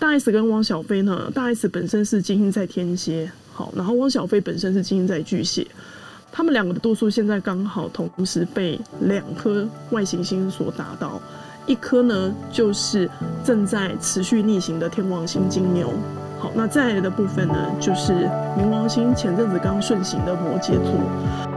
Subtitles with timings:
[0.00, 5.66] 大 S 跟汪小菲呢，大 S 本身是金星在天蝎，好，然后汪小菲本身是金星在巨蟹，
[6.32, 11.20] 他们两个的度数现在刚好同时被两颗外行星所打到，
[11.66, 13.08] 一颗呢就是
[13.44, 15.92] 正在持续逆行的天王星金牛，
[16.38, 18.26] 好，那再来的部分呢就是
[18.58, 21.49] 冥王星前阵子刚顺行的摩羯座。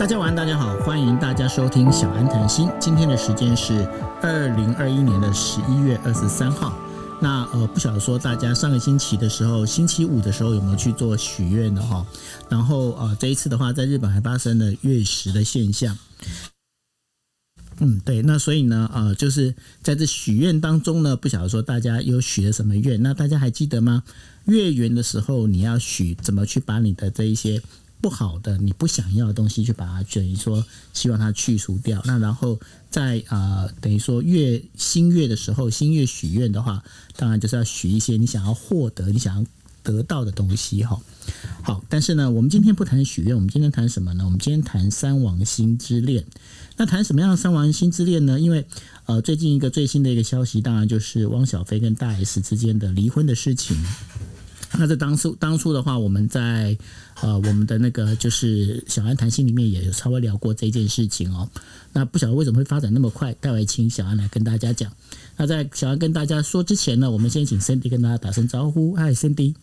[0.00, 2.66] 大家晚安，大家好，欢迎大家收听小安谈心。
[2.80, 3.86] 今天的时间是
[4.22, 6.74] 二零二一年的十一月二十三号。
[7.20, 12.06] 那呃，不晓得说大家上个星期的时候，星期五的时候有没有去做许愿的哈？
[12.48, 15.98] 然后呃，这一次的话，在日本还发生了月食的现象。
[17.80, 23.02] 嗯，对，那所以呢，呃，就是在这许愿当中呢，不晓得说大家有许了什么愿？
[23.02, 24.02] 那大家还记得吗？
[24.46, 27.60] 月圆的时候你要许，怎么去把你的这一些。
[28.00, 32.00] 不好的，你不想要的东西，去把它等于说希望它去除掉。
[32.04, 32.58] 那然后
[32.90, 36.82] 在啊，等于说月新月的时候，新月许愿的话，
[37.16, 39.46] 当然就是要许一些你想要获得、你想要
[39.82, 41.00] 得到的东西哈。
[41.62, 44.24] 好，但是呢，我们今天不谈许愿，我们今天谈什么呢？
[44.24, 46.24] 我们今天谈三王星之恋。
[46.76, 48.40] 那谈什么样的三王星之恋呢？
[48.40, 48.66] 因为
[49.04, 53.76] 呃，最近一个最新的一个消息，当然就是汪小菲跟大 S 之间的离婚的事情。
[54.78, 56.76] 那在当初当初的话，我们在
[57.20, 61.48] 呃我们的那个就是小安谈心里面也有稍微聊过这件事情哦。
[61.92, 64.90] 那不晓得为什么会发展那么快，待会请小安来跟大家讲。
[65.36, 68.94] 那在小安跟大家说之前呢，我们先请 Cindy 跟大家打声招呼。
[68.94, 69.54] 嗨，Cindy。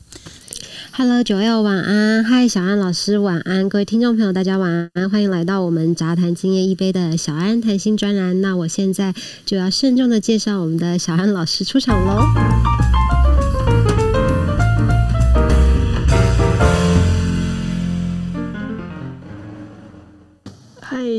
[0.92, 2.24] Hello，九幺晚安。
[2.24, 3.70] 嗨，小安老师晚安。
[3.70, 5.10] 各位听众朋友，大家晚安。
[5.10, 8.42] 欢迎来到我们杂谈今夜一杯的小安谈心专栏。
[8.42, 9.14] 那我现在
[9.46, 12.57] 就要慎重的介绍我们的小安老师出场喽。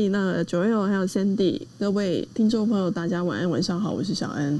[0.07, 4.59] 那九月还有 Sandy，各位听众朋友，大家晚安，晚上好，我是小安。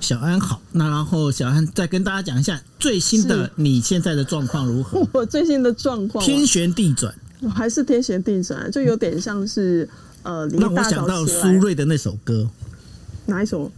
[0.00, 5.06] 小安好，那然后小安再跟大家讲一下最新的你现在的状况如何？
[5.14, 7.14] 我最新的状况天旋地转，
[7.54, 9.88] 还是天旋地转，就有点像是
[10.24, 12.46] 呃，让我想到苏芮的那首歌，
[13.26, 13.70] 哪一首？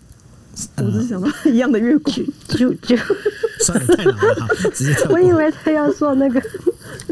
[0.79, 2.17] 我只是想到一样的月光，
[2.49, 2.97] 就就
[3.61, 6.43] 算了，太老了哈，直接我以为他要说那个。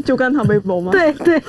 [0.05, 0.91] 就跟他微博吗？
[0.91, 1.41] 对对。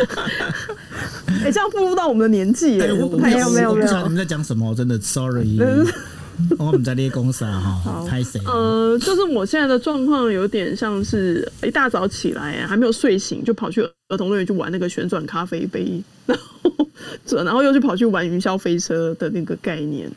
[1.44, 2.78] 哎，这样步入到我们的年纪耶！
[2.78, 4.74] 没有没有没有，你们在讲什么？
[4.74, 5.58] 真的，sorry。
[6.58, 8.40] 我们在列公司啊，哈，拍谁？
[8.46, 20.10] 呃，就是我现在的状况有点像是一大早起来，还没有睡醒，就跑去儿童乐园去玩那个旋转咖啡杯， 然后，然后又去跑去玩云霄飞车的那个概念。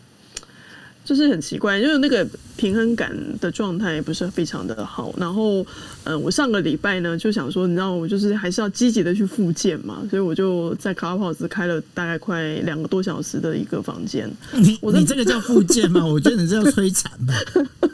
[1.06, 5.14] 就是很奇怪，就是那个平衡感的状态不是非常的好。
[5.18, 5.66] 然后，
[6.06, 14.30] 嗯，我上个礼拜呢就想说，你知道，我就是还是要积极的去复健嘛，所以我就在卡拉 house 开了大概快两个多小时的一个房间。
[14.54, 16.06] 你你这个叫复健吗？
[16.06, 17.34] 我觉得你这叫摧残吧。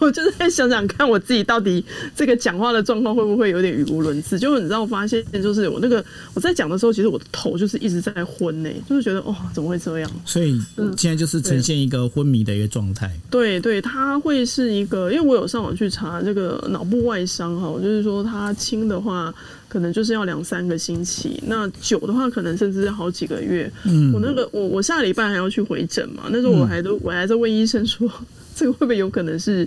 [0.00, 4.36] 我就是在想想看，我自己到底这个讲话的状况会不会有点语无伦次？
[4.38, 6.04] 就是你知道，我发现就是我那个
[6.34, 10.10] 我在讲的时候，其实我的头就是一直在昏呢，就是觉得哦，怎么会这样？
[10.24, 10.60] 所以
[10.96, 13.10] 现在就是呈现一个昏迷的一个状态。
[13.30, 19.32] 对对，它会是一个，因为我有上网去查这个脑部外伤哈，就是说它轻的话
[19.68, 23.70] 可能就是要两三个星期，那久的话可能甚至是好几个月。
[23.84, 28.10] 嗯，我那个我我下礼拜还要去回诊嘛，那时候我还都我还在问医生说。
[28.58, 29.64] 这个会不会有可能是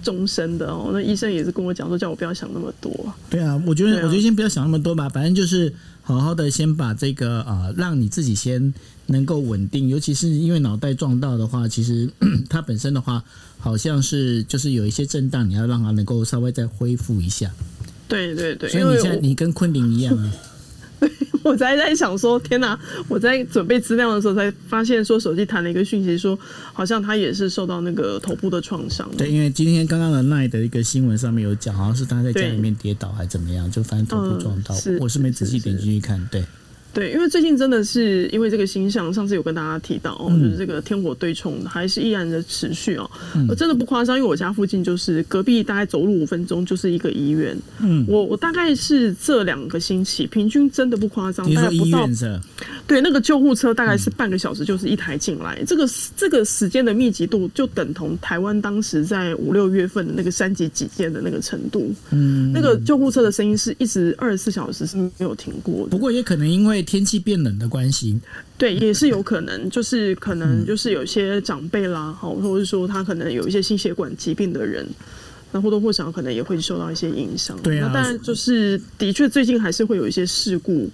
[0.00, 0.90] 终身的哦？
[0.92, 3.12] 那医生也是跟我讲说，叫我不要想那么多。
[3.28, 5.08] 对啊，我觉得，我觉得先不要想那么多吧。
[5.08, 5.72] 反正就是
[6.08, 8.72] 好好的先把这个啊，让你自己先
[9.08, 9.88] 能够稳定。
[9.88, 12.08] 尤其是因为脑袋撞到的话，其实
[12.48, 13.22] 它本身的话，
[13.58, 17.52] 好像是就是有一些震荡，你要让它能够稍微再恢复一下。
[18.08, 20.32] 对对对，所以你现在你跟昆凌一样啊。
[21.48, 22.78] 我才在想说，天哪！
[23.08, 26.38] 我在准备资料的时候，才发现说手机弹了一个讯息，说
[26.74, 29.10] 好像他也是受到那个头部的创伤。
[29.16, 34.74] 对，因为今天刚刚的奈的一个新闻上面有讲，好像是他在家里面跌倒还怎么样，就反正头部撞到。
[35.00, 36.44] 我是没仔细点进去看，对。
[36.98, 43.08] 对，因为最近真的是因为这个星象，上次有跟大家提到哦，就是这个天火对冲还是依然的持续哦。
[43.48, 47.56] 我真的不夸张，因为我家附近就是隔壁，大概走路五分钟就是一个医院。
[47.80, 52.08] 嗯，我我大概是这两个星期平均真的不夸张，大概不到。
[52.88, 55.86] 对，那个救护车大概是半个小时就是一台进来，这个
[56.16, 61.94] 这个时间的密集度就等同台湾当时在五六月份的那个三级警戒的那个程度。
[62.10, 65.90] 嗯，那个救护车的声音是一直二十四小时是没有停过的。
[65.90, 68.18] 不过也可能因为天气变冷的关系，
[68.56, 74.88] 对，也是有可能， 就是可能就是有些长辈啦，好，或者是说他可能有一些心血管疾病的人，
[75.52, 77.54] 那或多或少可能也会受到一些影响。
[77.62, 80.90] 对啊，但就是的确最近还是会有一些事故。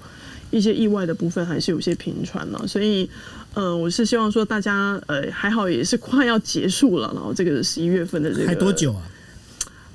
[0.50, 3.08] 一些意外的部分还是有些频传了，所以，
[3.54, 9.02] 呃，我是希望说大家，呃，还好也是快要结束了，然后这个十一月份的这个还多久啊？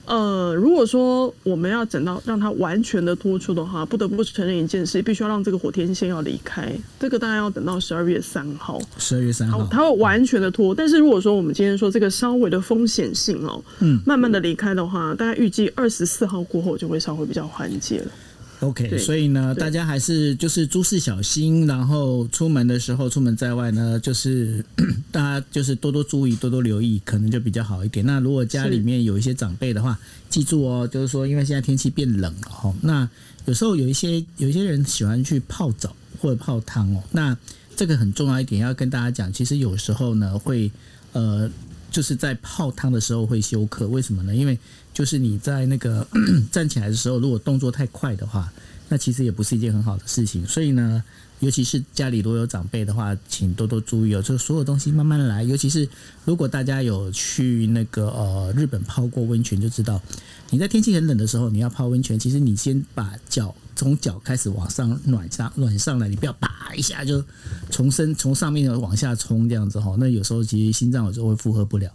[0.09, 10.73] 呃，如果说我们要整到让它完全的脱出的话，不得不承认一件事，必须要让这个火天线要离开，这个大概要等到十二月三号，十二月三号，它会完全的脱。
[10.73, 18.11] 但是如果说我们今天说这个稍微的风险性哦，嗯，慢慢的离开的话，大概预计二十四号过后就会稍微比较缓解了。
[18.61, 24.63] OK，所以呢，大家还是就是诸事小心，然后出门的时候，出门在外呢，就是
[25.11, 28.05] 大家就是多多注意，多多留意，可能就比较好一点。
[28.05, 29.97] 那如果家里面有一些长辈的话，
[30.29, 33.09] 记住哦，就是说，因为现在天气变冷了哈，那
[33.45, 37.37] 有时候有一些有一些人喜欢去泡澡或者泡汤哦，那
[37.75, 40.69] 这个很重要一点要跟大家讲，其实有时候呢会
[41.13, 41.49] 呃。
[41.91, 44.35] 就是在泡汤的时候会休克，为什么呢？
[44.35, 44.55] 因为
[44.99, 46.05] 就是你在那个
[46.51, 48.51] 站起来的时候，如果动作太快的话，
[48.89, 50.45] 那其实也不是一件很好的事情。
[50.45, 51.01] 所以呢，
[51.39, 54.21] 尤其是家里如果有长辈的话，请多多注意哦。
[54.21, 55.87] 就是所有东西慢慢来，尤其是
[56.25, 60.01] 如果大家有去那个呃日本泡过温泉，就知道
[60.49, 63.55] 你在天气很冷的时候，你要泡温泉，其实你先把脚。
[63.75, 67.23] 从脚开始往上暖上暖上来，你不要啪一下就
[67.69, 69.95] 从身从上面往下冲这样子哈。
[69.97, 71.89] 那有时候其实心脏有时候会负荷不了，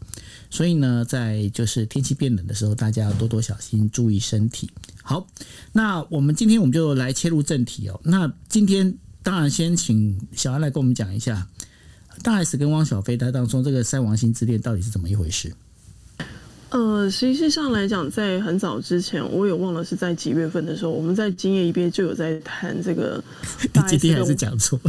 [0.48, 4.70] 所以呢，在就是天气变冷的时候，大家要多多小心，注意身体。
[5.06, 5.26] 好，
[5.72, 8.00] 那我们今天我们就来切入正题哦。
[8.04, 11.46] 那今天当然先请小安来跟我们讲一下
[12.22, 15.52] 大 S 跟汪小菲他当中这个三王星之恋到底是怎么一回事。
[16.70, 23.22] 呃，实际上来讲，在很早之前，我也忘了是在几月份的时候，我们在今夜一边就有在谈这个。
[23.86, 24.80] 今天还是讲错，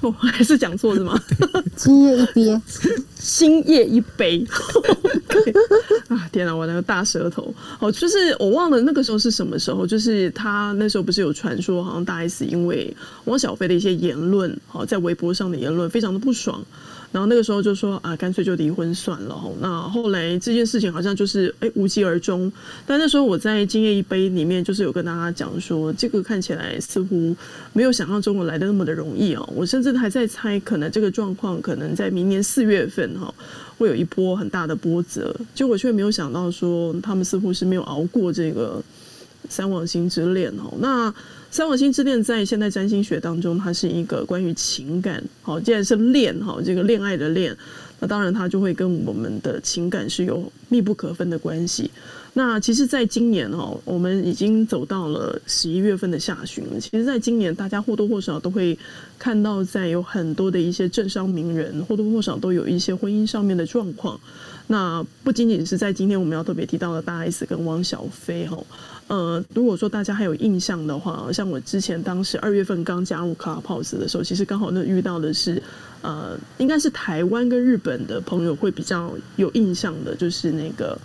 [0.00, 1.20] 我还是讲错是吗？
[1.76, 2.60] 今夜一杯，
[3.16, 4.44] 今夜一杯。
[6.08, 7.52] 啊，天哪，我那个大舌头。
[7.80, 16.64] 哦，就是我忘了那个时候是什么时候，就是他那时候不是有传说，好像大 S 因为汪小菲的一些言论，好在微博上的言论，非常的不爽。
[17.10, 19.42] 然后那个时候就说啊，干脆就离婚算了。
[19.60, 22.52] 那后来这件事情好像就是哎无疾而终。
[22.86, 27.34] 但那时候我在《今夜一杯》里面就是有跟大家讲说，这个看起来似乎
[27.72, 29.48] 没有想象中的来的那么的容易哦。
[29.56, 33.32] 我甚至还在猜，可能这个状况可能在明年四月份哈
[33.78, 35.34] 会有一波很大的波折。
[35.54, 38.82] 结果却没有想到说，他们似乎是没有熬过这个
[39.48, 40.74] 三王星之恋哦。
[40.78, 41.12] 那
[41.50, 45.22] 三王星之恋在现代占星学当中，它是一个关于情感。
[45.40, 47.56] 好，既然是恋，哈，这个恋爱的恋，
[47.98, 51.90] 那当然它就会跟我们的情感是有密不可分的关系。
[52.34, 56.78] 那其实，在今年哈，我们已经走到了十一月份的下旬了。
[56.78, 58.78] 其实，在今年，大家或多或少都会
[59.18, 64.20] 看到，在有很多的一些政商名人，或多或少都有一些婚姻上面的状况。
[64.70, 68.56] 那不仅仅是在今天我们要特别提到的大 S 跟汪小菲，哈。
[69.08, 75.62] 呃，如果说大家还有印象的话，像我之前当时二月份刚加入 Clubhouse 的时候，其实刚好那遇到的是，
[76.02, 80.98] 呃，应该是台湾跟日本的朋友会比较有印象的，就是那个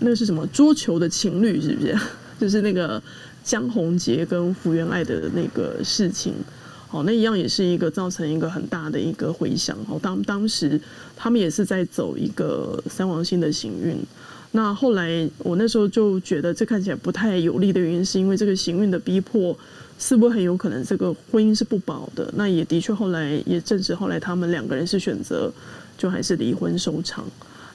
[0.00, 1.98] 那个是什么桌球的情侣，是不是？
[2.38, 3.02] 就是那个
[3.42, 6.34] 江宏杰跟福原爱的那个事情，
[6.90, 9.76] 哦，那一样也是一个造成一个很大的一个回响。
[9.88, 10.80] 哦，当当时
[11.16, 13.96] 他们也是在走一个三王星的行运。
[14.52, 19.56] 那后来，我那时候就觉得这看起来不太有利的原因，是因为这个行运的逼迫，
[19.96, 22.28] 是不是很有可能这个婚姻是不保的？
[22.36, 25.52] 那也的确，后来也证实，后来他们两个人是选择
[25.96, 27.24] 就还是离婚收场。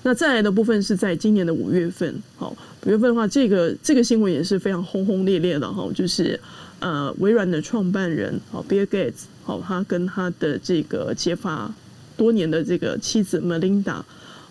[0.03, 2.55] 那再来的部分是在今年的五月份，好，
[2.85, 6.37] 五月份的话，这个这个新闻也是非常轰轰烈烈的哈，就是
[6.79, 11.73] 呃，微软的创办人好，Bill Gates 好，他跟他的这个结发
[12.15, 14.01] 多年的这个妻子 Melinda。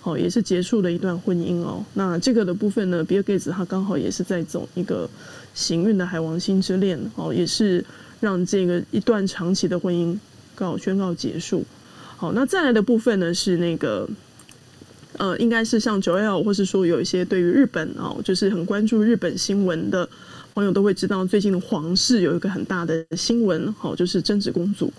[0.06, 1.82] 哦，也是结束了一段婚姻哦。
[1.94, 5.08] 那这个的部分呢，比尔盖茨他刚好也是在走一个
[5.54, 7.82] 行运的海王星之恋哦，也是
[8.20, 10.14] 让这个一段长期的婚姻
[10.54, 11.64] 告宣告结束。
[12.18, 14.06] 好，那再来的部分呢是那个
[15.16, 20.06] 呃，应该是像九 L 或是说有一些对于日本哦，就是很关注日本新闻的
[20.54, 24.92] 朋友都会知道，最近的皇室有一个很大的新闻，好，就是贞子公主。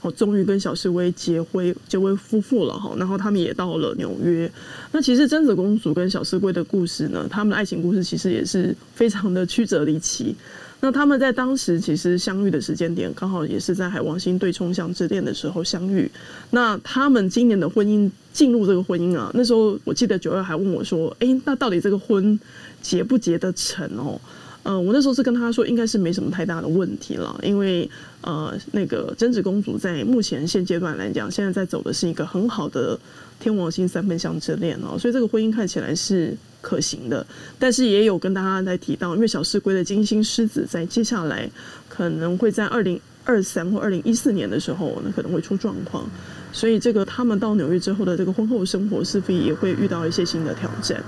[0.00, 2.92] 哦，终于跟小示威结婚，结为夫妇了哈。
[2.98, 4.50] 然后他们也到了纽约。
[4.90, 10.34] 那其实贞子公主跟小示威的故事呢，他们的爱情故事其实也是非常的曲折离奇。
[10.80, 16.10] 那他们在当时其实相遇的时间点，刚好也是在海王星对冲相之恋的时候相遇。
[16.50, 22.36] 那他们今年的婚姻进入这个婚姻啊，那时候我记得九二还问我说：“哎，那到底这个婚
[22.80, 24.20] 结不结得成哦？”
[24.64, 27.88] 嗯，我那时候是跟他说，应该是没什么太大的问题了，因为
[28.20, 32.98] 呃，那个贞子公主在目前现阶段来讲，现在在走的是一个很好的
[33.40, 37.26] 天王星三分相之恋哦，所以这个婚姻看起来是可行的。
[37.58, 41.50] 但是也有跟大家在提到，因为小狮龟的金星狮子在接下来
[41.88, 46.08] 可能会在二零二三或二零一四年的时候，那可能会出状况。
[46.52, 51.02] 所以这个他们到纽约之后的这个婚后生活，是否也会遇到一些新的挑战？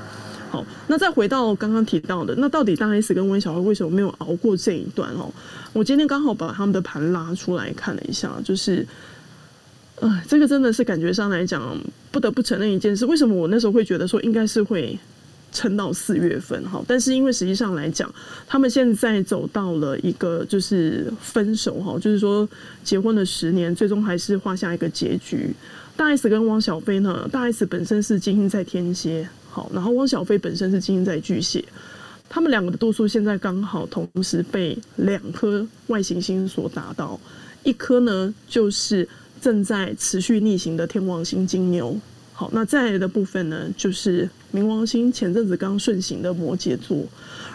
[0.54, 5.10] 好，那再回到刚刚提到的，那到底大 S 跟温小慧为什么没有熬过这一段？
[5.14, 5.32] 哦，
[5.72, 8.86] 我今天刚好把他们的盘拉出来看了一下，就是，
[10.00, 11.76] 呃，这个真的是感觉上来讲，
[12.12, 14.98] 不得不承认一件事，为什么我那时候会觉得说应该是会。
[15.56, 18.12] 撑到四月份哈，但是因为实际上来讲，
[18.44, 22.48] 他们现在走到了一个就是分手哈，就是说
[22.82, 25.54] 结婚了十年，最终还是画下一个结局。
[25.96, 31.64] 大 S 跟汪小菲呢，大 S 本身是金星在天蝎，好，然后汪小菲本身是金星在巨蟹，
[32.28, 37.20] 他们两个的度数现在刚好同时被两颗外行星所达到，
[37.62, 39.08] 一颗呢就是
[39.40, 41.96] 正在持续逆行的天王星金牛。
[42.32, 47.06] 好，那再来的部分呢，就是冥王星前阵子刚顺行的摩羯座，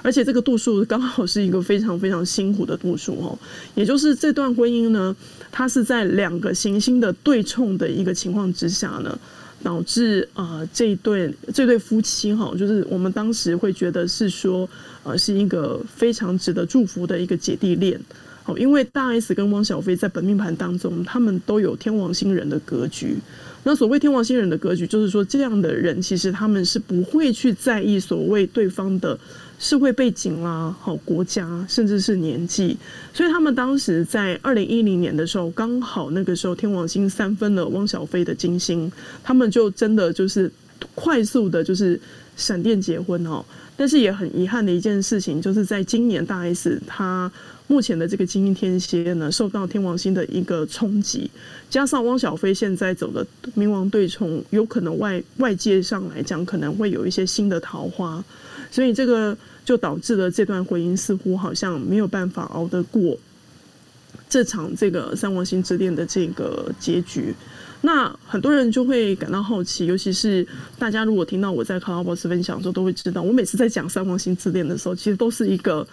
[0.01, 3.37] 而且这个度数刚好是一个非常非常辛苦的度数哦，
[3.75, 5.13] 也就是这段婚姻呢，
[5.51, 9.19] 它是在两个行星的对冲的一个情况之下呢，
[9.63, 14.67] 导致啊这一对这对夫妻哈，就是我们当时会觉得是说，
[15.03, 17.99] 呃，是一个非常值得祝福的一个姐弟恋。
[18.43, 23.17] 好，因为大 S 跟汪小菲在本命盘当中，他们都有天王星人的格局。
[23.63, 29.19] 那所谓天王星人的格局，就是说这样的人其实他们是不会去在意所谓对方的
[29.59, 32.75] 社会背景啦、好国家，甚至是年纪。
[33.13, 38.91] 所以他们当时在二零一零年的时候，刚好那个时候天王星三分了汪小菲的金星，
[39.23, 40.51] 他们就真的就是
[40.95, 41.99] 快速的，就是
[42.35, 43.45] 闪电结婚哦。
[43.77, 47.31] 但是也很遗憾的一件事情，就是在今年大 S 他。
[47.71, 51.29] 目前的这个金星天蝎呢，受到天王星的一个冲击，
[51.69, 53.23] 加上汪小菲现在走的
[53.55, 58.25] 冥王对冲，有可能外外界上来讲可能会有一些新的桃花，
[58.71, 63.17] 所以这个就导致了这段婚姻似乎好像没有办法熬得过
[64.29, 67.33] 这场这个三王星之恋的这个结局。
[67.81, 70.45] 那很多人就会感到好奇，尤其是
[70.77, 75.87] 大家如果听到我在卡拉博斯分享的时候，都会知道，我每次在讲三王星之恋的时候，其实都是一个。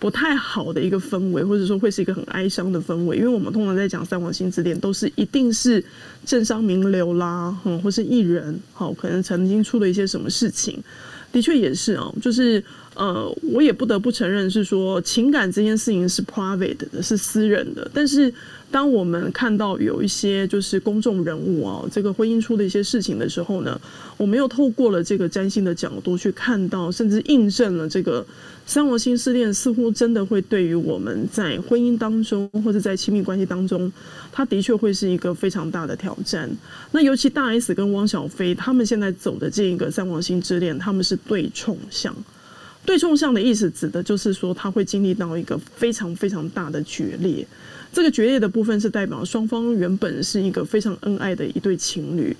[0.00, 5.84] 不太好的一个氛围，或者说会是一个很哀伤的氛围，因为我们通常在讲三王星之恋，都是一定是
[6.24, 10.82] 政商名流啦，嗯，或是艺人，好，可能曾经出了一些什么事情，
[11.32, 12.62] 的确也是啊，就是
[13.00, 18.32] 呃，我也不得不承认是说情感这件事情是 private 的，是私人的，但是。
[18.72, 23.80] 当我们看到有一些就是公众人物啊，这个婚姻出的一些事情的时候呢，
[24.16, 28.24] 我们又透过了这个占星的角度去看到，甚至印证了这个
[28.64, 33.92] 三王星失恋似乎真的会对于我们在婚姻当中或者在亲密关系当中，
[34.30, 36.48] 它的确会是一个非常大的挑战。
[36.92, 42.14] 那尤其大 S 跟汪小菲他们现在走的这一个三王星之恋，他们是对冲相。
[42.84, 47.46] 对冲相的意思指的就是说，他会经历到一个非常非常大的决裂。
[47.92, 52.34] 这个决裂的部分是代表双方原本是一个非常恩爱的一对情侣，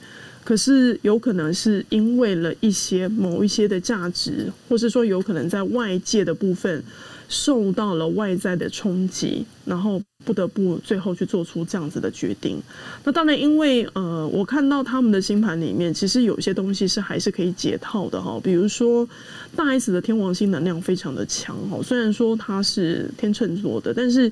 [0.45, 6.83] 可是有可能是因为了一些某一些的价值，或是说有可能在外界的部分
[7.31, 12.61] 受到了外在的冲击，然后不得不最后去做出这样子的决定。
[13.05, 18.39] 那当然，因为呃，我看到他们的星盘里面，其实有些东西是还是可以解套的哈。
[18.45, 19.09] 比如说
[19.57, 24.31] 大 S 的天王星能量非常的强哈，虽然说他是天秤座的，但是。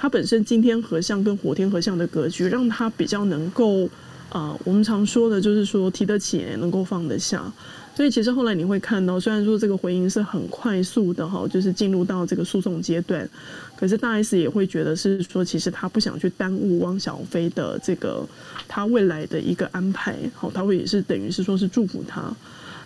[0.00, 3.90] 他本身今天合相跟火天合相的格局，让他比较能够
[4.28, 7.52] 啊，我们常说的就是说提得起，能够放得下。
[7.98, 13.28] 所以其实后来你会看到，虽然说这个回应是很快速的哈，就是进入到这个诉讼阶段，
[13.76, 18.24] 可是大 S 也会觉得是说，其实他不想去耽误汪小菲的这个
[18.68, 22.32] 他未来的一个安排，好，他会也是等于是说是祝福他。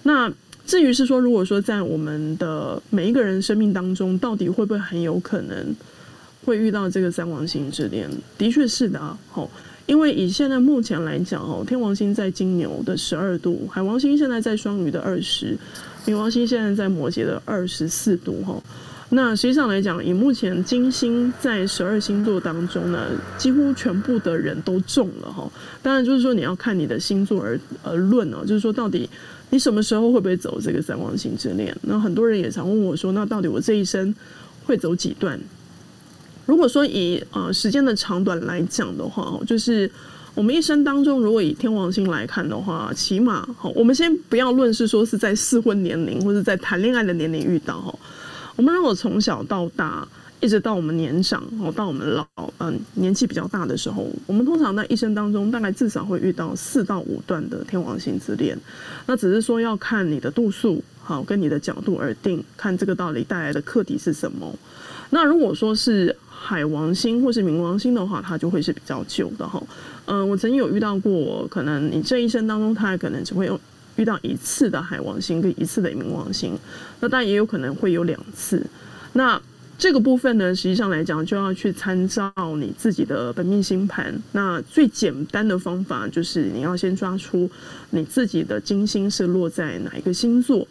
[0.04, 0.33] 那
[0.64, 5.76] 至于是说，如果说在我们的每一个人生命当中，到底会不会很有可能？
[6.47, 9.16] 会遇到这个三王星之恋，的确是的啊。
[9.28, 9.49] 好，
[9.87, 15.57] 因为以现在目前来讲，哦，天王星在金牛的十二度，海王星现在在双鱼的二十，
[16.07, 18.43] 冥王星现在在摩羯的二十四度。
[18.45, 18.62] 哈，
[19.11, 25.33] 那实际上来讲，以目前金星在十二星座当中呢，几乎全部的人都中了。
[25.33, 25.51] 哈，
[25.83, 29.09] 当然就是说你要看你的星座而而论哦，就是说到底
[29.51, 31.77] 你什么时候会不会走这个三王星之恋？
[31.83, 34.15] 那很多人也常问我说，那到底我这一生
[34.65, 35.39] 会走几段？
[36.47, 39.91] 如果说以呃时间的长短来讲的话，就是
[40.35, 47.95] 我们一生当中，如果以天王星来看的话，起码好，我们先不要论是说是在适婚年龄或者在谈恋爱的年龄遇到哈，
[48.57, 50.07] 我们如果从小到大，
[50.41, 52.27] 一直到我们年长哦，到我们老
[52.59, 58.59] 嗯年纪比较大的时候，我们通常在一生当中大概至少会遇到四到五段的天王星之恋，
[59.07, 64.53] 那只是说要看你的度数好跟你的角度而定，看这个道理带来的课题是什么。
[65.14, 69.62] 那如果说是海王星或是冥王星的话，它就会是比较旧的哈。
[70.07, 73.61] 嗯，我曾经有遇到过，可能你这一生当中，它可能只会有
[73.97, 76.59] 遇到一次的海王星跟一次的冥王星，
[77.00, 78.66] 那当然也有可能会有两次。
[79.12, 79.38] 那
[79.78, 84.14] 这个部分呢，实际上来讲，就要去参照你自己的本命星盘。
[84.33, 87.50] 那最简单的方法就是你要先抓出
[87.90, 90.66] 你自己的金星是落在哪一个星座，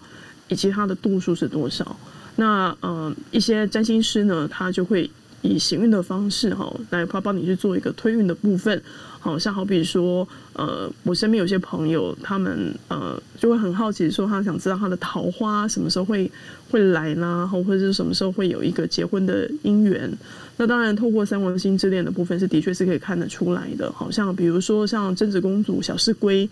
[0.48, 1.96] 以及它的度数是多少。
[2.36, 5.10] 那呃，一些占星师呢，他就会
[5.42, 8.82] 以行运的方式哈，来帮帮你去做一个推运的部分。
[9.22, 16.30] 好像好比说，呃，我身边有些朋友，他们呃就会很好奇，说他想知道他的桃花什么时候会
[16.72, 17.48] 会来呢？
[17.52, 20.12] 或者是什么时候会有一个结婚的姻缘？
[20.58, 23.92] 那当然，透过三王星之恋的部分是的确是可以看得出来的。
[23.92, 26.50] 好像比如说像贞子公主、小四龟、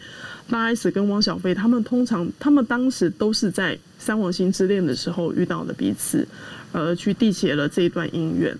[0.47, 6.27] 大 S 跟汪小菲，他们通常他们当时都是在三王星之恋的时候遇到的彼此，
[6.71, 8.55] 而去缔结了这一段姻缘。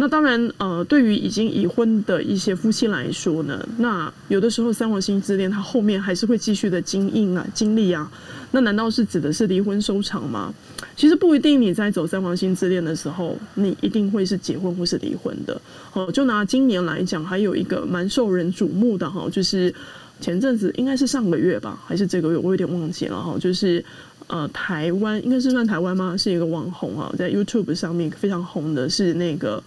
[0.00, 8.08] 那当然，呃，对于已经已婚的一些夫妻来说呢，那有的时候三王星之恋，它后面还是会继续的经营啊、经历啊。
[8.52, 10.54] 那难道是指的是离婚收场吗？
[10.96, 11.60] 其实不一定。
[11.60, 15.60] 你在走三王星之恋的时候，你一定会是结婚或是离婚的。
[15.92, 19.74] 哦，就拿今年来讲，还有一个蛮受人瞩目的哈，就是
[20.20, 23.36] 前阵子应该是上个月吧，还是这个月，我有点忘记了哈。
[23.40, 23.84] 就是
[24.28, 26.16] 呃，台湾应该是算台湾吗？
[26.16, 29.60] 是一个网红啊，在 YouTube 上面非常红的是那个。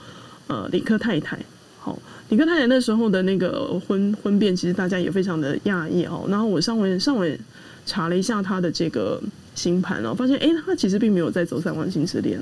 [0.51, 1.39] 呃，李克太太，
[1.79, 6.25] 好，李克太太那时候的那个婚婚变，其实大家也非常的讶异哦。
[6.27, 7.39] 然后我上回上回
[7.85, 9.21] 查了一下他的这个
[9.55, 12.37] 星盘哦，发现哎，他其实并没有在走三万星之恋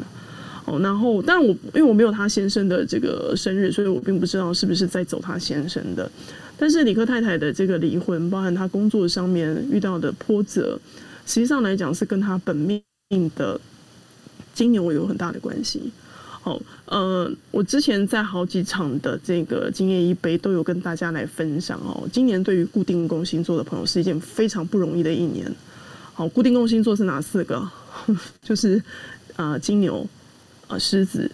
[0.65, 6.09] 哦，然后，但我因为我没有他先生的这个生日，所以我并不知道是不是在走他先生的。
[6.57, 10.79] 但是李克太太的这个离婚，包含他工作上面遇到的波折，
[11.27, 12.81] 实际上来讲是跟他本命
[13.35, 13.61] 的
[14.55, 15.91] 金牛有很大的关系。
[16.85, 22.07] 呃，我之前在好几场的这个经验一杯都有跟大家来分享哦。
[22.13, 25.53] 今年对于固定工星座的朋友是一件非常不容易的一年。
[26.13, 27.69] 好，固定工星座是哪四个？
[28.41, 28.81] 就是
[29.35, 30.07] 啊，金牛，
[30.67, 31.29] 啊，狮子。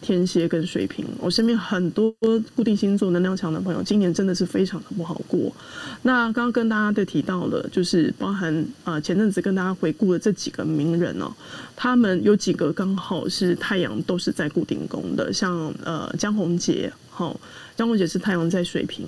[0.00, 2.10] 天蝎跟水瓶，我身边很多
[2.56, 5.54] 固定星座能量强的朋友，今年真的是非常的不好过。
[6.02, 11.30] 那刚刚跟大家的提到了，就是包含啊前阵子跟大家回顾的这几个名人哦，
[11.76, 17.38] 他们有几个刚好是太阳都是在固定宫的，像呃江宏杰，好，
[17.76, 19.06] 江宏杰是太阳在水瓶，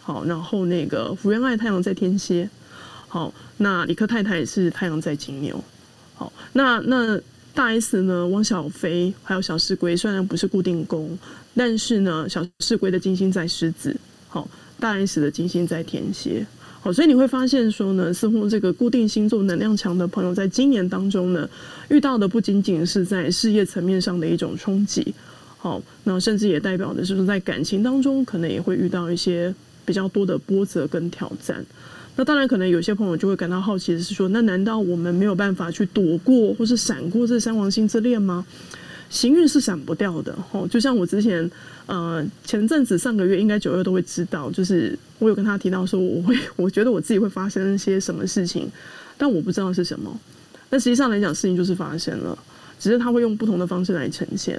[0.00, 2.48] 好，然后那个福原爱太阳在天蝎，
[3.06, 5.62] 好，那李克太太也是太阳在金牛，
[6.14, 7.20] 好，那那。
[7.54, 11.18] 大 S 呢，汪小菲还有小四龟，虽然不是固定宫，
[11.54, 13.94] 但是呢，小四龟的金星在狮子，
[14.26, 14.48] 好，
[14.80, 16.46] 大 S 的金星在天蝎，
[16.80, 21.48] 好，所以你会发现说呢，似乎这个固定星座能量强的朋友，在今年当中呢，
[21.90, 25.14] 遇到的不仅仅是在事业层面上的一种冲击，
[25.58, 31.62] 好，那甚至也代表的是说，在感情当中，可能也会遇到一些比较多的波折跟挑战。
[32.16, 38.44] 那当然，可能有些朋友就会感到好奇的是说，那难道我们没有办法去躲过或是闪过这三王星之恋吗？
[39.08, 40.66] 行运是闪不掉的，吼！
[40.66, 41.50] 就像我之前，
[41.84, 48.70] 呃，前阵子上个月应该九月都会知道，就是我有跟他提到说，我会 我觉得我自己会发生一些什么事情，
[49.18, 50.18] 但我不知道是什么。
[50.70, 52.38] 那实际上来讲，事情就是发生了，
[52.78, 54.58] 只是他会用不同的方式来呈现。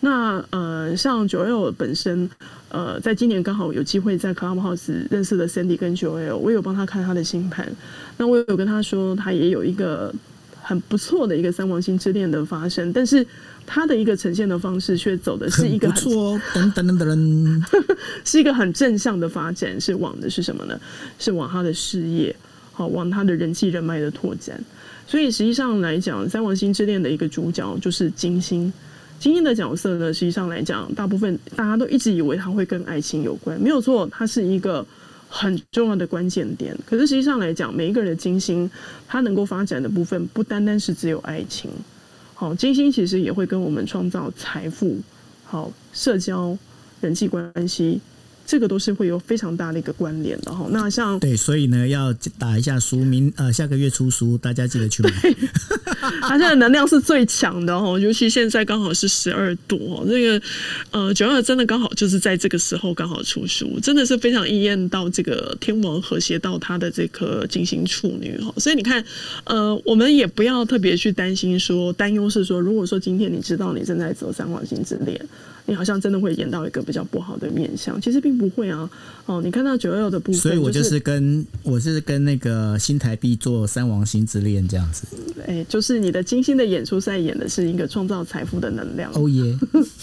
[0.00, 2.30] 那呃，像九 L 本身，
[2.68, 7.68] 呃，在今年刚好有机会在 Clubhouse 认识了 Sandy 跟九 L，我有帮他看他的星盘。
[8.16, 10.14] 那我有跟他说，他也有一个
[10.62, 13.26] 很不错的一个三王星之恋的发生，但是
[13.66, 17.64] 他的一个呈现的方式却走的是一个不错，等等等等，
[18.24, 20.78] 是一个很正向的发展，是往的是什么呢？
[21.18, 22.34] 是往他的事业，
[22.72, 24.62] 好，往他的人际人脉的拓展。
[25.08, 28.72] 所以实际上来讲，三王星之恋的一个主角就是金星。
[29.18, 34.86] 金星的角色呢，实际上来讲，大部分大家都一直以为它会跟爱情有关，没有错，它是一个
[35.28, 36.76] 很重要的关键点。
[36.86, 38.70] 可是实际上来讲，每一个人的金星，
[39.06, 41.70] 它能够发展的部分不单单是只有爱情。
[42.34, 44.96] 好，金星其实也会跟我们创造财富、
[45.44, 46.56] 好社交、
[47.00, 48.00] 人际关系。
[48.48, 50.66] 这个都是会有非常大的一个关联的哈。
[50.70, 55.10] 那像对，所以呢，要打一下书，明呃下个月出书，大家记得去买。
[56.22, 60.42] 它现在能量是最强的哈，尤其现在刚好是十二度，这个
[60.92, 68.50] 呃九二真的刚好就是在这个时候刚好出书，真的是非常应验到这个天王和谐到他的这颗金星处女哈。
[68.56, 69.04] 所以你看，
[69.44, 75.20] 呃，我们也不要特别去担心说担忧是说，如果说今天你知道你正在走三黄星之恋。
[75.68, 78.88] 你好像真的会演到一个比较不好的面相，其实并不会啊。
[79.26, 85.06] 哦，你看到九二的部分，所以我就是跟我是跟那个新台币做三王星之恋这样子。
[85.46, 89.12] 哎，就是你的金星的演出在演的是一个创造财富的能量。
[89.14, 89.58] 哦耶！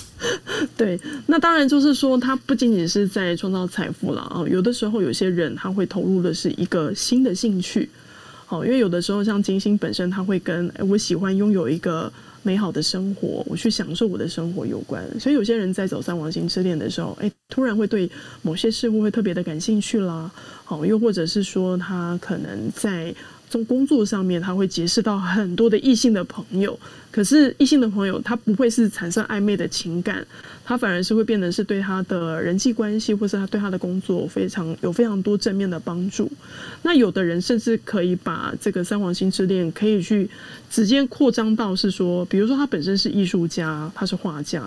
[0.78, 4.46] 对，那当然就是说，它不仅仅是在创造财富了啊。
[4.48, 7.90] 有的时候，有些人他会投入的是一个新的兴趣，
[8.46, 12.12] 好，因为有的时候像金星本身，他会跟我喜欢拥有一个
[12.46, 15.04] 美好的生活，我去享受我的生活有关。
[15.20, 18.08] 所以有些人在走三王星之恋的时候，哎，突然会对
[18.44, 20.32] 某些事物会特别的感兴趣啦。
[20.64, 23.14] 好，又或者是说他可能在。
[23.56, 26.78] 从工作上面，他会结识到很多的异性的朋友，
[27.10, 30.28] 可是异性的朋友他不会是产生暧昧的情感，
[30.66, 36.30] 他反而是会变得是对他的人际关系，或是他对他的工作非常有非常多正面的帮助。
[36.82, 40.30] 那有的人甚至可以把这个三黄星之恋可以去
[40.70, 44.62] 直接扩张到是说，比如说他本身是艺术家，他是画家，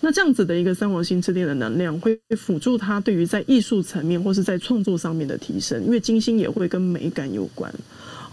[0.00, 7.72] 那这样子的一个三黄星之恋的能量会辅助他对于在艺术层面或是在创作上面的提升，因为金星也会跟美感有关。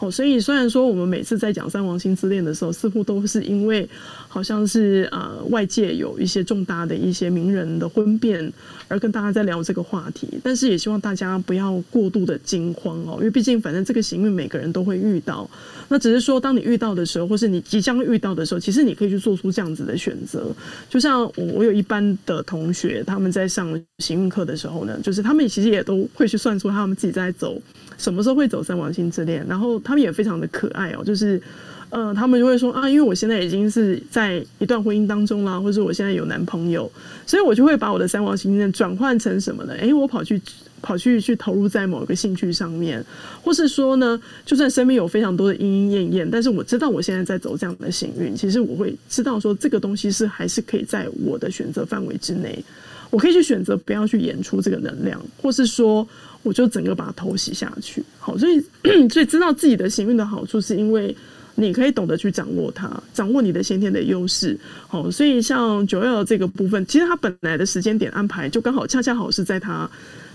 [0.01, 3.87] 哦，所以虽然说我们每次在讲三王星之恋的时候，似乎都是因为
[4.27, 8.51] 好像是呃外界有一些重大的一些名人的婚变
[8.87, 15.47] 而跟大家在聊这个话题，但是也希望大家不要过度的惊慌哦，因为毕竟反正这个行运每个人都会遇到，
[15.87, 20.47] 那只是说当你遇到的时候，或是你即将遇到的时候，其实你可以去做出这样子的选择。
[20.89, 27.61] 就像我我有一班的同学，他们在上行运课的时候呢，就是他们其实也都会去算出他们自己在走
[27.99, 29.79] 什么时候会走三王星之恋，然后。
[29.91, 31.41] 他们也非常的可爱哦，就是，
[31.89, 36.89] 呃，他们就会说啊，因为我现在已经是在一段婚姻当中啦，或者我现在有男朋友，
[37.27, 39.75] 所以我就会把我的三王星呢转换成什么呢？
[39.77, 40.41] 哎，我跑去
[40.81, 43.03] 跑去去投入在某一个兴趣上面，
[43.43, 52.63] 或是说呢，就算身边有非常多的莺莺燕燕，但是我知道我现在在走这样的幸运，其实我会知道说这个东西是还是可以在我的选择范围之内，
[53.11, 56.07] 我可以去选择不要去演出这个能量，或是说。
[56.43, 58.59] 我就整个把头洗下去，好，所以
[59.09, 61.15] 所以知道自己的行运的好处，是因为
[61.53, 69.87] 你可以懂得去掌握它，掌握你的先天的优势，好，所以像九幺这个部分，其实它本来的时间点安排就刚好恰恰好是在它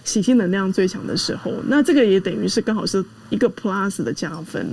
[0.04, 4.64] 喜星能量最强的时候，那这个也等于是刚好是一个 plus 的加分，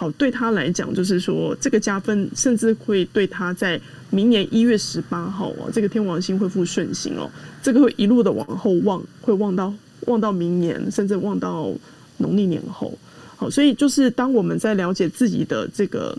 [0.00, 3.78] 好，对他来讲就是说这个加分甚至会对他在
[4.10, 7.28] 明年一月十八号哦，这个天王星恢复顺行哦，
[7.60, 9.74] 这个会一路的往后望，会望到。
[10.06, 11.70] 望到明年，甚至望到
[12.18, 12.96] 农历年后，
[13.36, 16.16] 好，所以就是当我们在了解自己的这个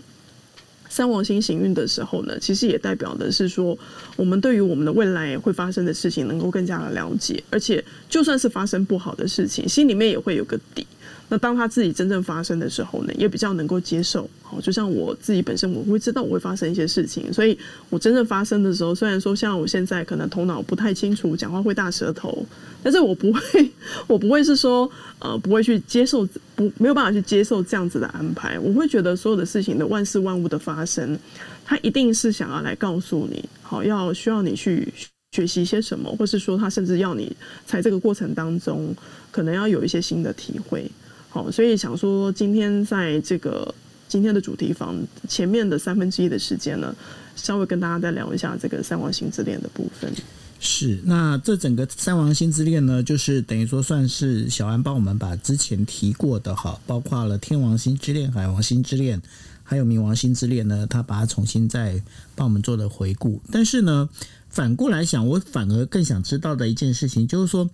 [0.89, 3.76] 三王星行运的时候呢，其实也代表的是说，
[4.15, 10.86] 我们对于我们的未来会发生的事情能够更加的了解，而且就算是发生不好的事情，心里面也会有个底。
[11.30, 14.28] 那当他自己真正发生的时候呢，也比较能够接受。
[14.42, 17.58] 好，就像我自己本身，我会知道我会发生一些事情，所以
[17.92, 22.44] 我真正发生的时候，虽然说像我现在可能头脑不太清楚，讲话会大舌头，
[22.82, 23.72] 但是我不会，
[24.08, 24.89] 我不会是说
[25.20, 28.58] 呃不会去接受，不没有办法去接受这样子的安排。
[28.58, 31.15] 我会觉得所有的事情的万事万物的发生，
[31.63, 34.92] 他一定是想要来告诉你，好，要需要你去
[35.34, 37.32] 学习一些什么，或是说他甚至要你
[37.68, 38.96] 在这个过程当中，
[39.30, 40.89] 可能要有一些新的体会。
[41.32, 43.74] 好，所以想说，今天在这个
[44.08, 44.96] 今天的主题房
[45.28, 46.96] 前面的三分之一的时间呢，
[47.36, 50.12] 稍微跟大家再聊一下这个三王星之恋的部分。
[50.60, 59.22] 是，那这整个三王星之恋呢，就是等于说算是小安帮我们把之前提过的哈，包括了天王星之恋、海王星之恋，
[59.63, 62.02] 还有冥王星之恋呢，他把它重新再
[62.34, 63.39] 帮我们做了回顾。
[63.52, 64.10] 但是呢，
[64.50, 67.70] 反过来想，我反而更想知道的一件事情就是说。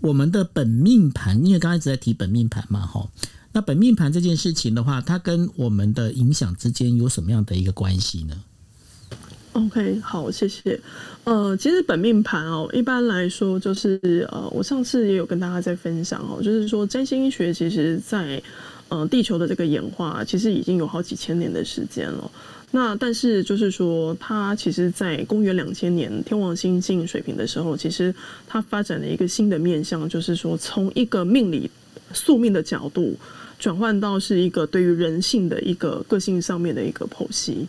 [0.00, 3.08] 我们的本命盘，因为刚才一直在提本命盘嘛，哈，
[3.52, 8.36] 那本命盘这件事情的话，它跟我们的影响之间有什么样的一个关系呢
[9.54, 10.80] ？OK，好，谢谢。
[11.24, 18.40] 呃，其实本命盘哦，一般来说就是呃，我上次也有跟大家在分享哦，就是说占星学其实在
[18.88, 22.30] 呃地球的这个演化，其实已经有好几千年的时间了。
[22.70, 28.14] 那但是就是说，它其实，在公元两千年天王星进水平的时候，其实
[28.46, 31.70] 它发展了一个新的面向，就是说，从一个命理
[32.12, 33.16] 宿命的角度，
[33.58, 37.66] 转换到是一个对于人性的一个个性上面的一个剖析。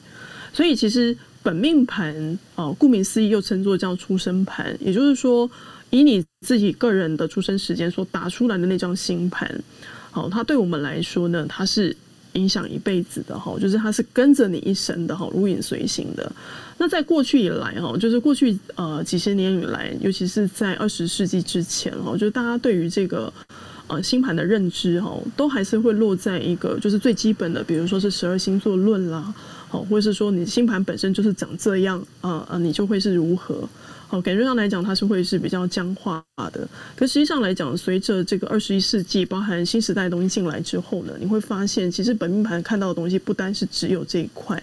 [0.52, 5.50] 所以，其实本命盘哦，顾名思义，又称作叫出生盘，也就是说，
[5.92, 9.64] 以你自己个人的出生时间所打出来的那张星盘，
[10.12, 11.96] 好，它对我们来说呢，它是。
[12.34, 16.32] 影响一辈子的哈，就是它是跟着你一生的哈，如影随形的。
[16.78, 23.32] 那在过去以来哈，就是过去呃几十年以来，尤其是在二十世纪之前哈，就是大家对于这个
[23.88, 29.34] 呃星盘的认知哈，都还是会落在一个就是最基本的，比如说是十二星座论啦，
[29.68, 33.68] 好，或者是说你星盘本身就是长这样啊啊，你就会是如何。
[34.12, 36.68] 好，感觉上来讲，它是会是比较僵化的。
[36.96, 44.62] 可实际上来讲，随着这个二十一世纪，包含新时代的东西进来之后呢，你会发现，其实本命盘看到的东西不单是只有这一块，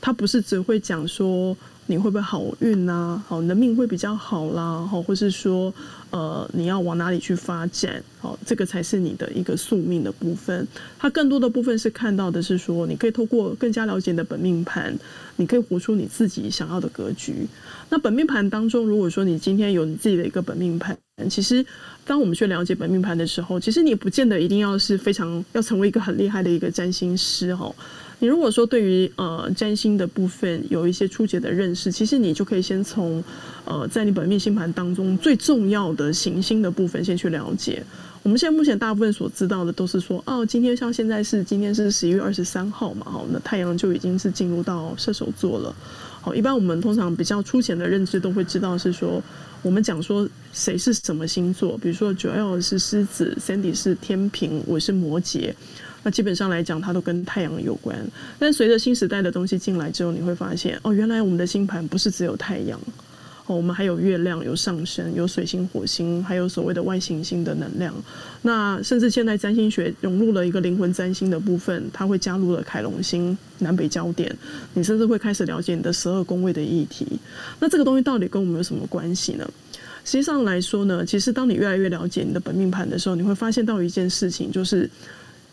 [0.00, 1.54] 它不是只会讲说，
[1.90, 3.20] 你会不会好运啊？
[3.26, 5.72] 好，你的命会比较好啦，好，或是说，
[6.10, 8.02] 呃，你要往哪里去发展？
[8.20, 10.68] 好，这个才是你的一个宿命的部分。
[10.98, 14.94] 它更多的部分是看到的是说，你可以透过更加了解你的本命盘，
[15.36, 17.46] 你可以活出你自己想要的格局。
[17.88, 20.94] 那本命盘当中，如果说你今天有你自己的一个本命盘，
[21.30, 21.64] 其实
[22.04, 27.74] 当我们去了解本命盘的时候，其实你不见得一定要是非常要成为一个很厉害的一个占星师哈。
[28.20, 33.22] 你如果说对于呃占星的部分有一些初级的认识，其实你就可以先从
[33.64, 37.82] 呃在你本命星盘当中最重要的行星的部分先去了解。
[38.24, 45.74] 我们现在目前大部分所知道的都是说，哦，今天像现在是今天是十一月二十三号嘛，哈，那太阳就已经是进入到射手座了。
[46.20, 49.22] 好，一般我们通常比较粗浅的认知都会知道是说，
[49.62, 55.54] 我们讲说谁是什么星座，比如说九 L 是狮子，Sandy 是天平，我是摩羯。
[56.02, 57.98] 那基本上来讲，它都跟太阳有关。
[58.38, 62.80] 但随着新时代的东西进来之后，你会发现，哦，原来我们的星盘不是只有太阳，
[63.46, 67.92] 哦，我们还有月亮、有上升、有水星、火星，还有所谓的外行星的能量。
[68.42, 74.34] 那甚至现在占星学融入了一个灵魂占星的部分，它会加入了凯龙星、南北焦点。
[74.74, 77.06] 你甚至会开始了解你的十二宫位的议题。
[77.58, 79.44] 那这个东西到底跟我们有什么关系呢？
[80.04, 84.88] 实际上来说呢，其实当你越来越了解你的本命盘的时候，你会发现到一件事情，就是。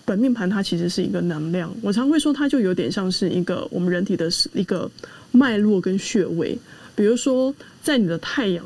[0.06, 4.90] 本命盘它其实是一个能量，我常会说它就有点像是一个我们人体的一个
[5.32, 6.56] 脉络跟穴位。
[6.96, 8.64] 比如说，在你的太阳，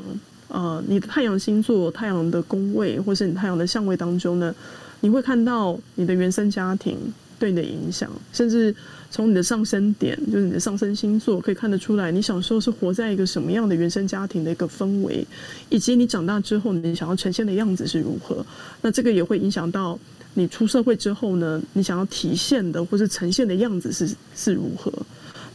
[0.48, 4.54] 呃，你的太阳星座、太阳的宫位，或是你太阳的相位当中呢，
[5.00, 6.96] 你会看到你的原生家庭
[7.38, 8.72] 对你的影响，甚至
[9.10, 15.26] 从你的上升点，就是你的上升星座，可以看得出来你小时候是活在一个什么样的原生家庭的一个氛围，
[15.70, 18.44] 以及你长大之后你想要呈现的样子是如何。
[18.82, 19.98] 那这个也会影响到。
[20.34, 21.60] 你出社会之后呢？
[21.72, 24.92] 你想要体现的或是呈现的样子是是如何？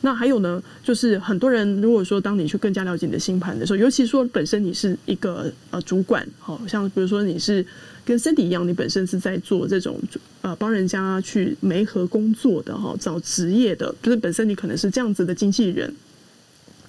[0.01, 0.61] 那还有呢？
[0.83, 7.65] 就是很多人如果说当你去更加了解你的星盘的时候，尤其说本身你是一个呃主管，好像比如说你是
[8.03, 9.99] 跟 Cindy 一样，你本身是在做这种
[10.41, 15.91] 呃帮人家去媒合工作的哈，找职业的，就是本身你可能是这样子的经纪人。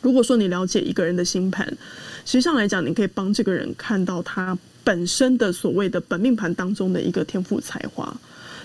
[0.02, 1.66] 如果说你了解一个人的星盘，
[2.26, 4.58] 实际上来讲，你可以帮这个人看到他。
[4.86, 8.16] 本身的所谓的本命盘当中的一个天赋才华，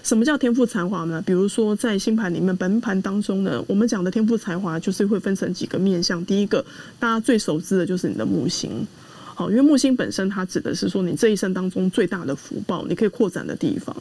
[0.04, 1.20] 什么叫天赋才华呢？
[1.26, 6.24] 比如说在星盘里面，本命盘当中呢，我们讲的天赋才华就是会分成几个面向。
[6.24, 6.64] 第一个，
[7.00, 8.86] 大家最熟知的就是你的木星。
[9.42, 13.96] 好，因为木星本身它指的是说你这一生当中最大的福报，你可以扩展的地方。